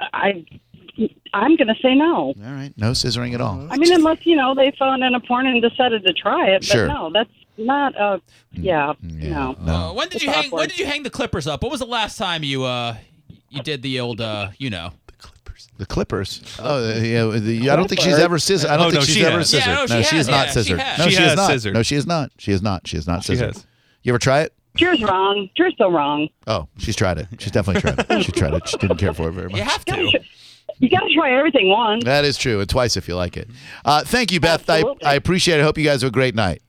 I 0.00 0.44
I'm 1.32 1.56
going 1.56 1.68
to 1.68 1.76
say 1.80 1.94
no. 1.94 2.28
All 2.28 2.34
right, 2.38 2.72
no 2.76 2.90
scissoring 2.92 3.34
at 3.34 3.40
all. 3.40 3.66
I 3.70 3.76
mean, 3.76 3.92
unless 3.92 4.26
you 4.26 4.36
know 4.36 4.54
they 4.54 4.72
found 4.78 5.02
in 5.04 5.14
a 5.14 5.20
porn 5.20 5.46
and 5.46 5.62
decided 5.62 6.04
to 6.06 6.12
try 6.12 6.48
it. 6.48 6.60
But 6.60 6.64
Sure. 6.64 6.88
no, 6.88 7.10
that's 7.12 7.30
not 7.56 7.94
a. 7.96 8.20
Yeah. 8.52 8.94
No. 9.02 9.54
Uh, 9.66 9.92
when 9.92 10.08
did 10.08 10.16
It's 10.16 10.24
you 10.24 10.30
hang? 10.30 10.50
When 10.50 10.68
did 10.68 10.78
you 10.78 10.86
hang 10.86 11.02
the 11.02 11.10
clippers 11.10 11.46
up? 11.46 11.62
What 11.62 11.70
was 11.70 11.80
the 11.80 11.86
last 11.86 12.18
time 12.18 12.42
you 12.42 12.64
uh 12.64 12.96
you 13.48 13.62
did 13.62 13.82
the 13.82 14.00
old 14.00 14.20
uh 14.20 14.48
you 14.58 14.70
know? 14.70 14.92
The 15.78 15.86
Clippers. 15.86 16.42
Oh, 16.58 16.88
yeah. 16.94 17.24
The, 17.26 17.70
I 17.70 17.76
don't 17.76 17.88
think 17.88 18.00
she's 18.00 18.18
ever 18.18 18.38
scissored. 18.38 18.70
I 18.70 18.76
don't 18.76 18.86
Oh, 18.86 18.90
think 18.90 19.00
no, 19.02 19.04
she's 19.06 19.14
she 19.16 19.24
ever 19.24 19.38
has. 19.38 19.50
scissored. 19.50 19.68
Yeah, 19.68 19.74
no, 19.74 19.80
no, 19.86 19.86
she 19.86 20.02
she 20.08 20.16
has. 20.16 20.26
is 20.26 20.28
not 20.28 20.36
Yeah, 20.36 20.44
she 20.46 20.52
scissored. 20.52 20.80
has. 20.80 20.98
No, 20.98 21.04
She 21.04 21.10
she, 21.16 21.22
is 21.24 21.36
not. 21.36 21.46
scissored. 21.50 21.74
No, 21.74 21.82
she 21.82 21.94
is 21.96 22.06
not. 22.06 22.32
She 22.38 22.52
is 22.52 22.62
not. 22.62 22.86
She 22.86 22.96
is 22.96 23.06
not 23.06 23.22
She 23.24 23.26
scissored. 23.34 23.54
has. 23.54 23.66
You 24.02 24.12
ever 24.12 24.18
try 24.18 24.40
it? 24.42 24.52
Drew's 24.76 25.02
wrong. 25.02 25.48
Drew's 25.56 25.74
so 25.78 25.90
wrong. 25.90 26.28
Oh, 26.46 26.68
she's 26.78 26.94
tried 26.96 27.18
it. 27.18 27.26
She's 27.38 27.50
definitely 27.52 27.80
tried 27.82 27.98
it. 28.08 28.22
She 28.24 28.32
tried 28.32 28.54
it. 28.54 28.68
She 28.68 28.76
didn't 28.78 28.98
care 28.98 29.12
for 29.12 29.28
it 29.28 29.32
very 29.32 29.48
much. 29.48 29.56
You 29.58 29.64
have 29.64 29.84
to. 29.86 30.20
You 30.78 30.88
got 30.88 31.00
to 31.00 31.12
try 31.14 31.36
everything 31.36 31.68
once. 31.68 32.04
That 32.04 32.24
is 32.24 32.38
true, 32.38 32.60
and 32.60 32.68
twice 32.68 32.96
if 32.96 33.06
you 33.08 33.16
like 33.16 33.36
it. 33.36 33.50
Uh, 33.84 34.02
thank 34.04 34.30
you, 34.32 34.40
Beth. 34.40 34.68
I, 34.70 34.76
Absolutely. 34.78 35.04
I 35.04 35.14
appreciate 35.14 35.58
it. 35.58 35.62
I 35.62 35.64
hope 35.64 35.76
you 35.76 35.84
guys 35.84 36.02
have 36.02 36.08
a 36.08 36.12
great 36.12 36.34
night. 36.34 36.62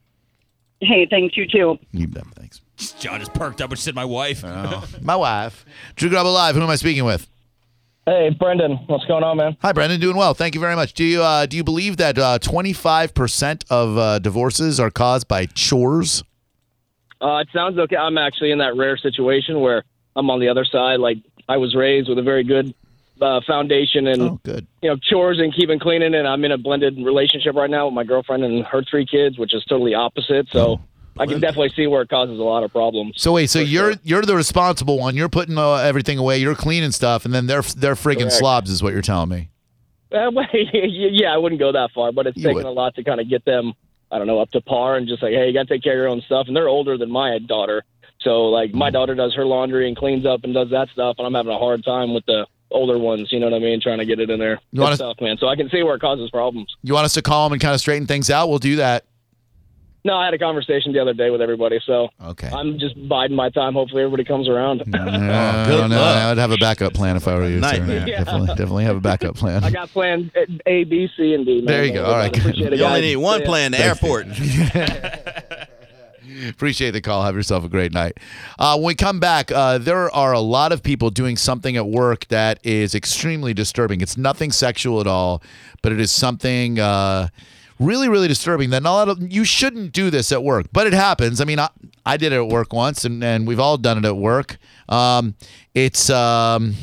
Hey, 0.80 1.06
thanks 1.08 1.36
you 1.36 1.46
too. 1.46 1.78
You 1.92 2.08
bet. 2.08 2.24
Thanks. 2.34 2.60
John 2.98 3.20
just 3.20 3.32
perked 3.32 3.62
up 3.62 3.70
and 3.70 3.78
said 3.78 3.94
my 3.94 4.04
wife. 4.04 4.42
My 5.00 5.14
wife. 5.16 5.64
Drew 5.94 6.10
Garabo 6.10 6.34
Live. 6.34 6.56
Who 6.56 6.62
am 6.62 6.68
I 6.70 6.74
speaking 6.76 7.04
with? 7.04 7.28
Hey, 8.04 8.30
Brendan, 8.30 8.78
what's 8.88 9.04
going 9.04 9.22
on, 9.22 9.36
man? 9.36 9.56
Hi, 9.62 9.72
Brendan. 9.72 10.00
Doing 10.00 10.16
well. 10.16 10.34
Thank 10.34 10.54
you 10.56 10.60
very 10.60 10.74
much. 10.74 10.92
Do 10.94 11.04
you 11.04 11.22
uh, 11.22 11.46
do 11.46 11.56
you 11.56 11.62
believe 11.62 11.98
that 11.98 12.42
twenty 12.42 12.72
five 12.72 13.14
percent 13.14 13.64
of 13.70 13.96
uh, 13.96 14.18
divorces 14.18 14.80
are 14.80 14.90
caused 14.90 15.28
by 15.28 15.46
chores? 15.46 16.24
Uh, 17.20 17.36
it 17.38 17.48
sounds 17.54 17.78
okay. 17.78 17.96
I'm 17.96 18.18
actually 18.18 18.50
in 18.50 18.58
that 18.58 18.74
rare 18.76 18.96
situation 18.96 19.60
where 19.60 19.84
I'm 20.16 20.28
on 20.30 20.40
the 20.40 20.48
other 20.48 20.64
side. 20.64 20.98
Like 20.98 21.18
I 21.48 21.56
was 21.58 21.76
raised 21.76 22.08
with 22.08 22.18
a 22.18 22.22
very 22.22 22.42
good 22.42 22.74
uh, 23.20 23.40
foundation 23.46 24.08
and 24.08 24.22
Oh, 24.22 24.40
good. 24.42 24.66
you 24.82 24.90
know 24.90 24.96
chores 24.96 25.38
and 25.38 25.54
keeping 25.54 25.78
cleaning. 25.78 26.14
And 26.16 26.26
I'm 26.26 26.44
in 26.44 26.50
a 26.50 26.58
blended 26.58 26.96
relationship 26.96 27.54
right 27.54 27.70
now 27.70 27.86
with 27.86 27.94
my 27.94 28.02
girlfriend 28.02 28.42
and 28.42 28.64
her 28.66 28.82
three 28.82 29.06
kids, 29.06 29.38
which 29.38 29.54
is 29.54 29.64
totally 29.66 29.94
opposite. 29.94 30.48
So 30.50 30.80
I 31.18 31.26
can 31.26 31.40
definitely 31.40 31.70
see 31.76 31.86
where 31.86 32.02
it 32.02 32.08
causes 32.08 32.38
a 32.38 32.42
lot 32.42 32.62
of 32.64 32.72
problems. 32.72 33.14
So 33.16 33.32
wait, 33.32 33.50
so 33.50 33.58
you're 33.58 33.94
you're 34.02 34.22
the 34.22 34.34
responsible 34.36 34.98
one. 34.98 35.14
You're 35.16 35.28
putting 35.28 35.58
uh, 35.58 35.74
everything 35.74 36.18
away. 36.18 36.38
You're 36.38 36.54
cleaning 36.54 36.90
stuff, 36.92 37.24
and 37.24 37.34
then 37.34 37.46
they're 37.46 37.62
they're 37.62 37.94
friggin' 37.94 38.18
Correct. 38.20 38.32
slobs, 38.34 38.70
is 38.70 38.82
what 38.82 38.92
you're 38.92 39.02
telling 39.02 39.28
me. 39.28 39.50
Uh, 40.10 40.30
well, 40.34 40.46
yeah, 40.52 41.32
I 41.32 41.36
wouldn't 41.38 41.58
go 41.58 41.72
that 41.72 41.90
far, 41.94 42.12
but 42.12 42.26
it's 42.26 42.36
You 42.36 42.42
taken 42.44 42.56
would. 42.56 42.66
a 42.66 42.70
lot 42.70 42.94
to 42.96 43.04
kind 43.04 43.20
of 43.20 43.28
get 43.28 43.44
them, 43.44 43.72
I 44.10 44.18
don't 44.18 44.26
know, 44.26 44.40
up 44.40 44.50
to 44.52 44.60
par 44.60 44.96
and 44.96 45.06
just 45.08 45.22
like, 45.22 45.32
hey, 45.32 45.46
you 45.48 45.52
got 45.54 45.68
to 45.68 45.74
take 45.74 45.82
care 45.82 45.92
of 45.94 45.96
your 45.98 46.08
own 46.08 46.20
stuff. 46.22 46.46
And 46.48 46.54
they're 46.56 46.68
older 46.68 46.98
than 46.98 47.10
my 47.10 47.38
daughter. 47.38 47.82
So, 48.20 48.44
like, 48.50 48.70
Mm. 48.72 48.74
my 48.74 48.90
daughter 48.90 49.14
does 49.14 49.34
her 49.34 49.44
laundry 49.46 49.88
and 49.88 49.96
cleans 49.96 50.26
up 50.26 50.44
and 50.44 50.52
does 50.54 50.68
that 50.70 50.88
stuff. 50.90 51.16
And 51.18 51.26
I'm 51.26 51.34
having 51.34 51.52
a 51.52 51.58
hard 51.58 51.82
time 51.84 52.12
with 52.14 52.24
the 52.26 52.46
older 52.70 52.98
ones, 52.98 53.32
you 53.32 53.40
know 53.40 53.46
what 53.46 53.54
I 53.54 53.58
mean? 53.58 53.80
Trying 53.80 53.98
to 53.98 54.04
get 54.06 54.20
it 54.20 54.28
in 54.30 54.38
there. 54.38 54.60
You 54.72 54.86
It's 54.86 54.98
tough, 54.98 55.16
man. 55.20 55.36
So 55.38 55.48
I 55.48 55.56
can 55.56 55.68
see 55.70 55.82
where 55.82 55.94
it 55.94 56.00
causes 56.00 56.30
problems. 56.30 56.74
You 56.82 56.94
want 56.94 57.04
us 57.06 57.14
to 57.14 57.22
call 57.22 57.46
them 57.48 57.54
and 57.54 57.60
kind 57.62 57.74
of 57.74 57.80
straighten 57.80 58.06
things 58.06 58.28
out? 58.30 58.48
We'll 58.48 58.58
do 58.58 58.76
that. 58.76 59.04
No, 60.04 60.16
I 60.16 60.24
had 60.24 60.34
a 60.34 60.38
conversation 60.38 60.92
the 60.92 60.98
other 60.98 61.14
day 61.14 61.30
with 61.30 61.40
everybody. 61.40 61.78
So 61.86 62.08
okay. 62.20 62.48
I'm 62.48 62.78
just 62.78 62.96
biding 63.08 63.36
my 63.36 63.50
time. 63.50 63.74
Hopefully, 63.74 64.02
everybody 64.02 64.24
comes 64.24 64.48
around. 64.48 64.82
Uh, 65.02 65.64
I 65.66 65.70
don't 65.70 65.90
know. 65.90 66.02
I 66.02 66.28
would 66.28 66.38
have 66.38 66.50
a 66.52 66.56
backup 66.56 66.94
plan 66.94 67.16
if 67.16 67.26
I 67.26 67.34
were 67.36 67.48
you. 67.48 67.56
sir. 67.56 67.60
Nightmare. 67.60 68.06
Yeah. 68.06 68.24
Definitely, 68.24 68.46
definitely 68.48 68.84
have 68.84 68.96
a 68.96 69.00
backup 69.00 69.36
plan. 69.36 69.64
I 69.64 69.70
got 69.70 69.88
plans 69.90 70.30
A, 70.66 70.84
B, 70.84 71.08
C, 71.16 71.34
and 71.34 71.44
D. 71.46 71.56
Man. 71.56 71.64
There 71.66 71.84
you 71.84 71.92
go. 71.94 72.04
All 72.04 72.12
right, 72.12 72.32
good. 72.32 72.42
Appreciate 72.42 72.72
it, 72.72 72.78
You 72.78 72.84
only 72.84 73.00
need 73.00 73.16
one 73.16 73.40
See 73.40 73.46
plan, 73.46 73.72
the 73.72 73.80
airport. 73.80 74.26
Appreciate 76.48 76.92
the 76.92 77.00
call. 77.00 77.24
Have 77.24 77.34
yourself 77.34 77.64
a 77.64 77.68
great 77.68 77.92
night. 77.92 78.18
Uh, 78.58 78.76
when 78.76 78.86
we 78.86 78.94
come 78.94 79.20
back, 79.20 79.50
uh, 79.50 79.78
there 79.78 80.10
are 80.14 80.32
a 80.32 80.40
lot 80.40 80.72
of 80.72 80.82
people 80.82 81.10
doing 81.10 81.36
something 81.36 81.76
at 81.76 81.86
work 81.86 82.26
that 82.28 82.58
is 82.64 82.94
extremely 82.94 83.54
disturbing. 83.54 84.00
It's 84.00 84.16
nothing 84.16 84.52
sexual 84.52 85.00
at 85.00 85.06
all, 85.06 85.42
but 85.82 85.92
it 85.92 86.00
is 86.00 86.12
something 86.12 86.78
uh, 86.78 87.28
really, 87.78 88.08
really 88.08 88.28
disturbing. 88.28 88.70
That 88.70 88.82
not 88.82 88.90
a 88.90 88.96
lot 88.96 89.08
of 89.08 89.32
you 89.32 89.44
shouldn't 89.44 89.92
do 89.92 90.10
this 90.10 90.32
at 90.32 90.42
work, 90.42 90.66
but 90.72 90.86
it 90.86 90.92
happens. 90.92 91.40
I 91.40 91.44
mean, 91.44 91.58
I, 91.58 91.68
I 92.04 92.16
did 92.16 92.32
it 92.32 92.36
at 92.36 92.48
work 92.48 92.72
once, 92.72 93.04
and, 93.04 93.22
and 93.22 93.46
we've 93.46 93.60
all 93.60 93.76
done 93.76 93.98
it 93.98 94.04
at 94.04 94.16
work. 94.16 94.58
Um, 94.88 95.34
it's 95.74 96.10
um, 96.10 96.74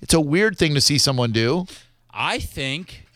it's 0.00 0.14
a 0.14 0.20
weird 0.20 0.58
thing 0.58 0.74
to 0.74 0.80
see 0.80 0.98
someone 0.98 1.32
do. 1.32 1.66
I 2.10 2.38
think 2.38 3.06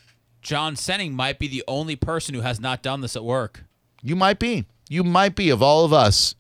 John 0.42 0.74
Senning 0.74 1.12
might 1.12 1.38
be 1.38 1.48
the 1.48 1.64
only 1.66 1.96
person 1.96 2.34
who 2.34 2.40
has 2.42 2.60
not 2.60 2.82
done 2.82 3.00
this 3.00 3.16
at 3.16 3.24
work. 3.24 3.64
You 4.02 4.16
might 4.16 4.38
be. 4.38 4.66
You 4.88 5.04
might 5.04 5.34
be 5.34 5.48
of 5.50 5.62
all 5.62 5.84
of 5.84 5.92
us, 5.92 6.34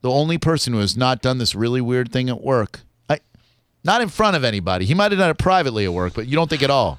the 0.00 0.10
only 0.10 0.38
person 0.38 0.72
who 0.72 0.78
has 0.78 0.96
not 0.96 1.20
done 1.20 1.38
this 1.38 1.54
really 1.54 1.80
weird 1.80 2.10
thing 2.10 2.28
at 2.28 2.40
work. 2.40 2.80
I, 3.10 3.20
not 3.84 4.00
in 4.00 4.08
front 4.08 4.36
of 4.36 4.44
anybody. 4.44 4.86
He 4.86 4.94
might 4.94 5.12
have 5.12 5.18
done 5.18 5.30
it 5.30 5.38
privately 5.38 5.84
at 5.84 5.92
work, 5.92 6.14
but 6.14 6.26
you 6.26 6.34
don't 6.34 6.48
think 6.48 6.62
at 6.62 6.70
all. 6.70 6.98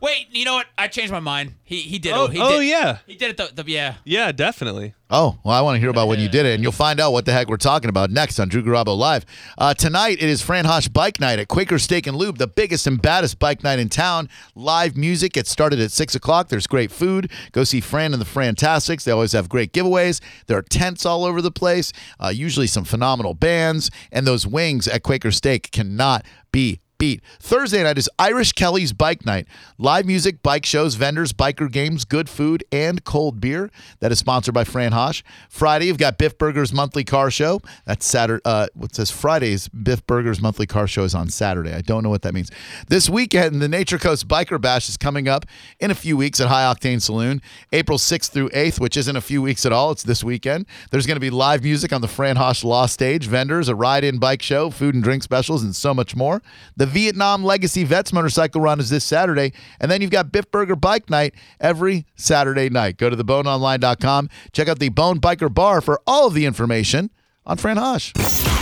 Wait, 0.00 0.28
you 0.30 0.44
know 0.44 0.54
what? 0.54 0.66
I 0.78 0.88
changed 0.88 1.12
my 1.12 1.20
mind. 1.20 1.54
He 1.64 1.80
he 1.80 1.98
did 1.98 2.12
Oh, 2.12 2.24
it. 2.26 2.32
He 2.32 2.40
oh, 2.40 2.60
did, 2.60 2.68
yeah. 2.68 2.98
He 3.06 3.14
did 3.16 3.30
it. 3.30 3.36
The, 3.36 3.62
the 3.62 3.70
yeah. 3.70 3.94
Yeah, 4.04 4.32
definitely. 4.32 4.94
Oh, 5.10 5.38
well, 5.44 5.54
I 5.54 5.60
want 5.60 5.76
to 5.76 5.80
hear 5.80 5.90
about 5.90 6.08
when 6.08 6.18
you 6.18 6.28
did 6.28 6.44
it, 6.46 6.54
and 6.54 6.62
you'll 6.62 6.72
find 6.72 6.98
out 6.98 7.12
what 7.12 7.24
the 7.24 7.32
heck 7.32 7.48
we're 7.48 7.56
talking 7.56 7.88
about 7.88 8.10
next 8.10 8.40
on 8.40 8.48
Drew 8.48 8.62
Garabo 8.62 8.96
Live. 8.96 9.24
Uh, 9.56 9.72
tonight, 9.72 10.14
it 10.20 10.28
is 10.28 10.42
Fran 10.42 10.64
Haasch 10.64 10.92
Bike 10.92 11.20
Night 11.20 11.38
at 11.38 11.46
Quaker 11.46 11.78
Steak 11.78 12.06
and 12.06 12.16
Lube, 12.16 12.38
the 12.38 12.48
biggest 12.48 12.86
and 12.86 13.00
baddest 13.00 13.38
bike 13.38 13.62
night 13.62 13.78
in 13.78 13.88
town. 13.88 14.28
Live 14.56 14.96
music. 14.96 15.36
It 15.36 15.46
started 15.46 15.78
at 15.78 15.92
6 15.92 16.14
o'clock. 16.16 16.48
There's 16.48 16.66
great 16.66 16.90
food. 16.90 17.30
Go 17.52 17.62
see 17.64 17.80
Fran 17.80 18.12
and 18.12 18.20
the 18.20 18.26
Fantastics. 18.26 19.04
They 19.04 19.12
always 19.12 19.32
have 19.32 19.48
great 19.48 19.72
giveaways. 19.72 20.20
There 20.46 20.58
are 20.58 20.62
tents 20.62 21.06
all 21.06 21.24
over 21.24 21.40
the 21.40 21.52
place, 21.52 21.92
uh, 22.18 22.28
usually 22.34 22.66
some 22.66 22.84
phenomenal 22.84 23.34
bands, 23.34 23.90
and 24.10 24.26
those 24.26 24.46
wings 24.46 24.88
at 24.88 25.02
Quaker 25.04 25.30
Steak 25.30 25.70
cannot 25.70 26.24
be 26.50 26.80
beat. 27.04 27.22
Thursday 27.38 27.82
night 27.82 27.98
is 27.98 28.08
Irish 28.18 28.52
Kelly's 28.52 28.94
Bike 28.94 29.26
Night. 29.26 29.46
Live 29.76 30.06
music, 30.06 30.42
bike 30.42 30.64
shows, 30.64 30.94
vendors, 30.94 31.34
biker 31.34 31.70
games, 31.70 32.06
good 32.06 32.30
food, 32.30 32.64
and 32.72 33.04
cold 33.04 33.42
beer. 33.42 33.70
That 34.00 34.10
is 34.10 34.18
sponsored 34.18 34.54
by 34.54 34.64
Fran 34.64 34.92
Haasch. 34.92 35.22
Friday, 35.50 35.84
you've 35.84 35.98
got 35.98 36.16
Biff 36.16 36.38
Burger's 36.38 36.72
monthly 36.72 37.04
car 37.04 37.30
show. 37.30 37.60
That's 37.84 38.06
Saturday. 38.06 38.40
Uh, 38.46 38.68
what 38.72 38.94
says 38.94 39.10
Friday's 39.10 39.68
Biff 39.68 40.06
Burger's 40.06 40.40
monthly 40.40 40.66
car 40.66 40.86
show 40.86 41.04
is 41.04 41.14
on 41.14 41.28
Saturday. 41.28 41.74
I 41.74 41.82
don't 41.82 42.02
know 42.02 42.08
what 42.08 42.22
that 42.22 42.32
means. 42.32 42.50
This 42.88 43.10
weekend, 43.10 43.60
the 43.60 43.68
Nature 43.68 43.98
Coast 43.98 44.26
Biker 44.26 44.58
Bash 44.58 44.88
is 44.88 44.96
coming 44.96 45.28
up 45.28 45.44
in 45.80 45.90
a 45.90 45.94
few 45.94 46.16
weeks 46.16 46.40
at 46.40 46.48
High 46.48 46.72
Octane 46.72 47.02
Saloon, 47.02 47.42
April 47.70 47.98
6th 47.98 48.30
through 48.30 48.48
8th, 48.48 48.80
which 48.80 48.96
isn't 48.96 49.14
a 49.14 49.20
few 49.20 49.42
weeks 49.42 49.66
at 49.66 49.72
all. 49.72 49.90
It's 49.90 50.04
this 50.04 50.24
weekend. 50.24 50.64
There's 50.90 51.06
going 51.06 51.16
to 51.16 51.20
be 51.20 51.28
live 51.28 51.62
music 51.62 51.92
on 51.92 52.00
the 52.00 52.08
Fran 52.08 52.36
Haasch 52.36 52.64
Law 52.64 52.86
Stage, 52.86 53.26
vendors, 53.26 53.68
a 53.68 53.74
ride-in 53.74 54.16
bike 54.16 54.40
show, 54.40 54.70
food 54.70 54.94
and 54.94 55.04
drink 55.04 55.22
specials, 55.22 55.62
and 55.62 55.76
so 55.76 55.92
much 55.92 56.16
more. 56.16 56.40
The 56.78 56.93
Vietnam 56.94 57.42
Legacy 57.42 57.82
Vets 57.82 58.12
Motorcycle 58.12 58.60
Run 58.60 58.78
is 58.78 58.88
this 58.88 59.02
Saturday, 59.02 59.52
and 59.80 59.90
then 59.90 60.00
you've 60.00 60.12
got 60.12 60.30
Biff 60.30 60.48
Burger 60.52 60.76
Bike 60.76 61.10
Night 61.10 61.34
every 61.58 62.06
Saturday 62.14 62.68
night. 62.70 62.98
Go 62.98 63.10
to 63.10 63.16
theboneonline.com, 63.16 64.30
check 64.52 64.68
out 64.68 64.78
the 64.78 64.90
Bone 64.90 65.20
Biker 65.20 65.52
Bar 65.52 65.80
for 65.80 66.00
all 66.06 66.28
of 66.28 66.34
the 66.34 66.46
information 66.46 67.10
on 67.44 67.56
Fran 67.56 67.78
Haasch. 67.78 68.12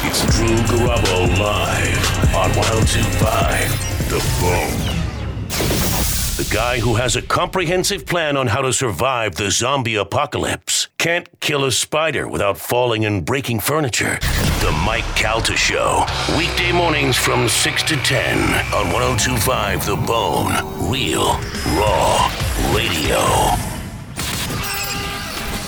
It's 0.05 0.23
Drew 0.35 0.57
Garabo 0.57 1.39
live 1.39 2.35
on 2.35 2.51
1025 2.57 4.09
The 4.09 4.19
Bone. 4.41 6.02
The 6.37 6.49
guy 6.51 6.81
who 6.81 6.95
has 6.95 7.15
a 7.15 7.21
comprehensive 7.21 8.07
plan 8.07 8.39
on 8.39 8.47
how 8.47 8.63
to 8.63 8.73
survive 8.73 9.35
the 9.35 9.51
zombie 9.51 9.97
apocalypse 9.97 10.89
can't 10.97 11.29
kill 11.41 11.67
a 11.67 11.71
spider 11.71 12.27
without 12.27 12.57
falling 12.57 13.05
and 13.05 13.23
breaking 13.23 13.61
furniture. 13.61 14.19
The 14.61 14.73
Mike 14.83 15.05
Calta 15.15 15.55
Show. 15.55 16.07
Weekday 16.39 16.73
mornings 16.73 17.19
from 17.19 17.51
6 17.51 17.83
to 17.83 17.97
10 17.97 18.39
on 18.73 18.93
1025 18.95 19.85
The 19.85 19.97
Bone. 19.97 20.91
Real, 20.91 21.35
raw 21.77 22.33
radio. 22.75 23.19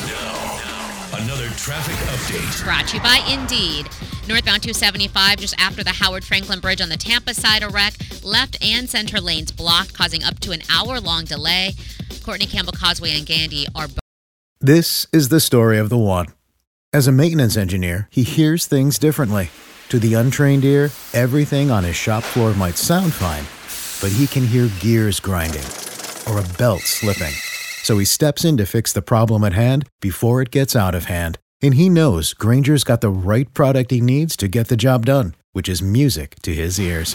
Now, 0.08 1.18
another 1.22 1.50
traffic 1.58 1.94
update. 2.08 2.64
Brought 2.64 2.88
to 2.88 2.96
you 2.96 3.02
by 3.02 3.20
Indeed. 3.28 3.90
Northbound 4.26 4.62
275, 4.62 5.36
just 5.36 5.54
after 5.58 5.84
the 5.84 5.90
Howard 5.90 6.24
Franklin 6.24 6.60
Bridge 6.60 6.80
on 6.80 6.88
the 6.88 6.96
Tampa 6.96 7.34
side, 7.34 7.62
a 7.62 7.68
wreck. 7.68 7.92
Left 8.24 8.56
and 8.64 8.88
center 8.88 9.20
lanes 9.20 9.52
blocked, 9.52 9.92
causing 9.92 10.24
up 10.24 10.40
to 10.40 10.52
an 10.52 10.62
hour 10.72 10.98
long 10.98 11.26
delay. 11.26 11.74
Courtney 12.24 12.46
Campbell 12.46 12.72
Causeway 12.72 13.14
and 13.18 13.26
Gandy 13.26 13.66
are. 13.74 13.88
This 14.60 15.06
is 15.12 15.28
the 15.28 15.40
story 15.40 15.76
of 15.76 15.90
the 15.90 15.98
one. 15.98 16.28
As 16.90 17.06
a 17.06 17.12
maintenance 17.12 17.54
engineer, 17.54 18.08
he 18.10 18.22
hears 18.22 18.66
things 18.66 18.98
differently. 18.98 19.50
To 19.90 19.98
the 19.98 20.14
untrained 20.14 20.64
ear, 20.64 20.90
everything 21.12 21.70
on 21.70 21.84
his 21.84 21.96
shop 21.96 22.22
floor 22.22 22.54
might 22.54 22.78
sound 22.78 23.12
fine, 23.12 23.44
but 24.00 24.16
he 24.16 24.26
can 24.26 24.46
hear 24.46 24.70
gears 24.80 25.20
grinding 25.20 25.66
or 26.26 26.38
a 26.38 26.48
belt 26.56 26.80
slipping. 26.80 27.34
So 27.82 27.98
he 27.98 28.06
steps 28.06 28.42
in 28.42 28.56
to 28.56 28.64
fix 28.64 28.90
the 28.90 29.02
problem 29.02 29.44
at 29.44 29.52
hand 29.52 29.86
before 30.00 30.40
it 30.40 30.50
gets 30.50 30.74
out 30.74 30.94
of 30.94 31.04
hand. 31.04 31.38
And 31.60 31.74
he 31.74 31.90
knows 31.90 32.32
Grainger's 32.32 32.84
got 32.84 33.02
the 33.02 33.10
right 33.10 33.52
product 33.52 33.90
he 33.90 34.00
needs 34.00 34.34
to 34.38 34.48
get 34.48 34.68
the 34.68 34.78
job 34.78 35.04
done, 35.04 35.34
which 35.52 35.68
is 35.68 35.82
music 35.82 36.36
to 36.36 36.54
his 36.54 36.80
ears. 36.80 37.14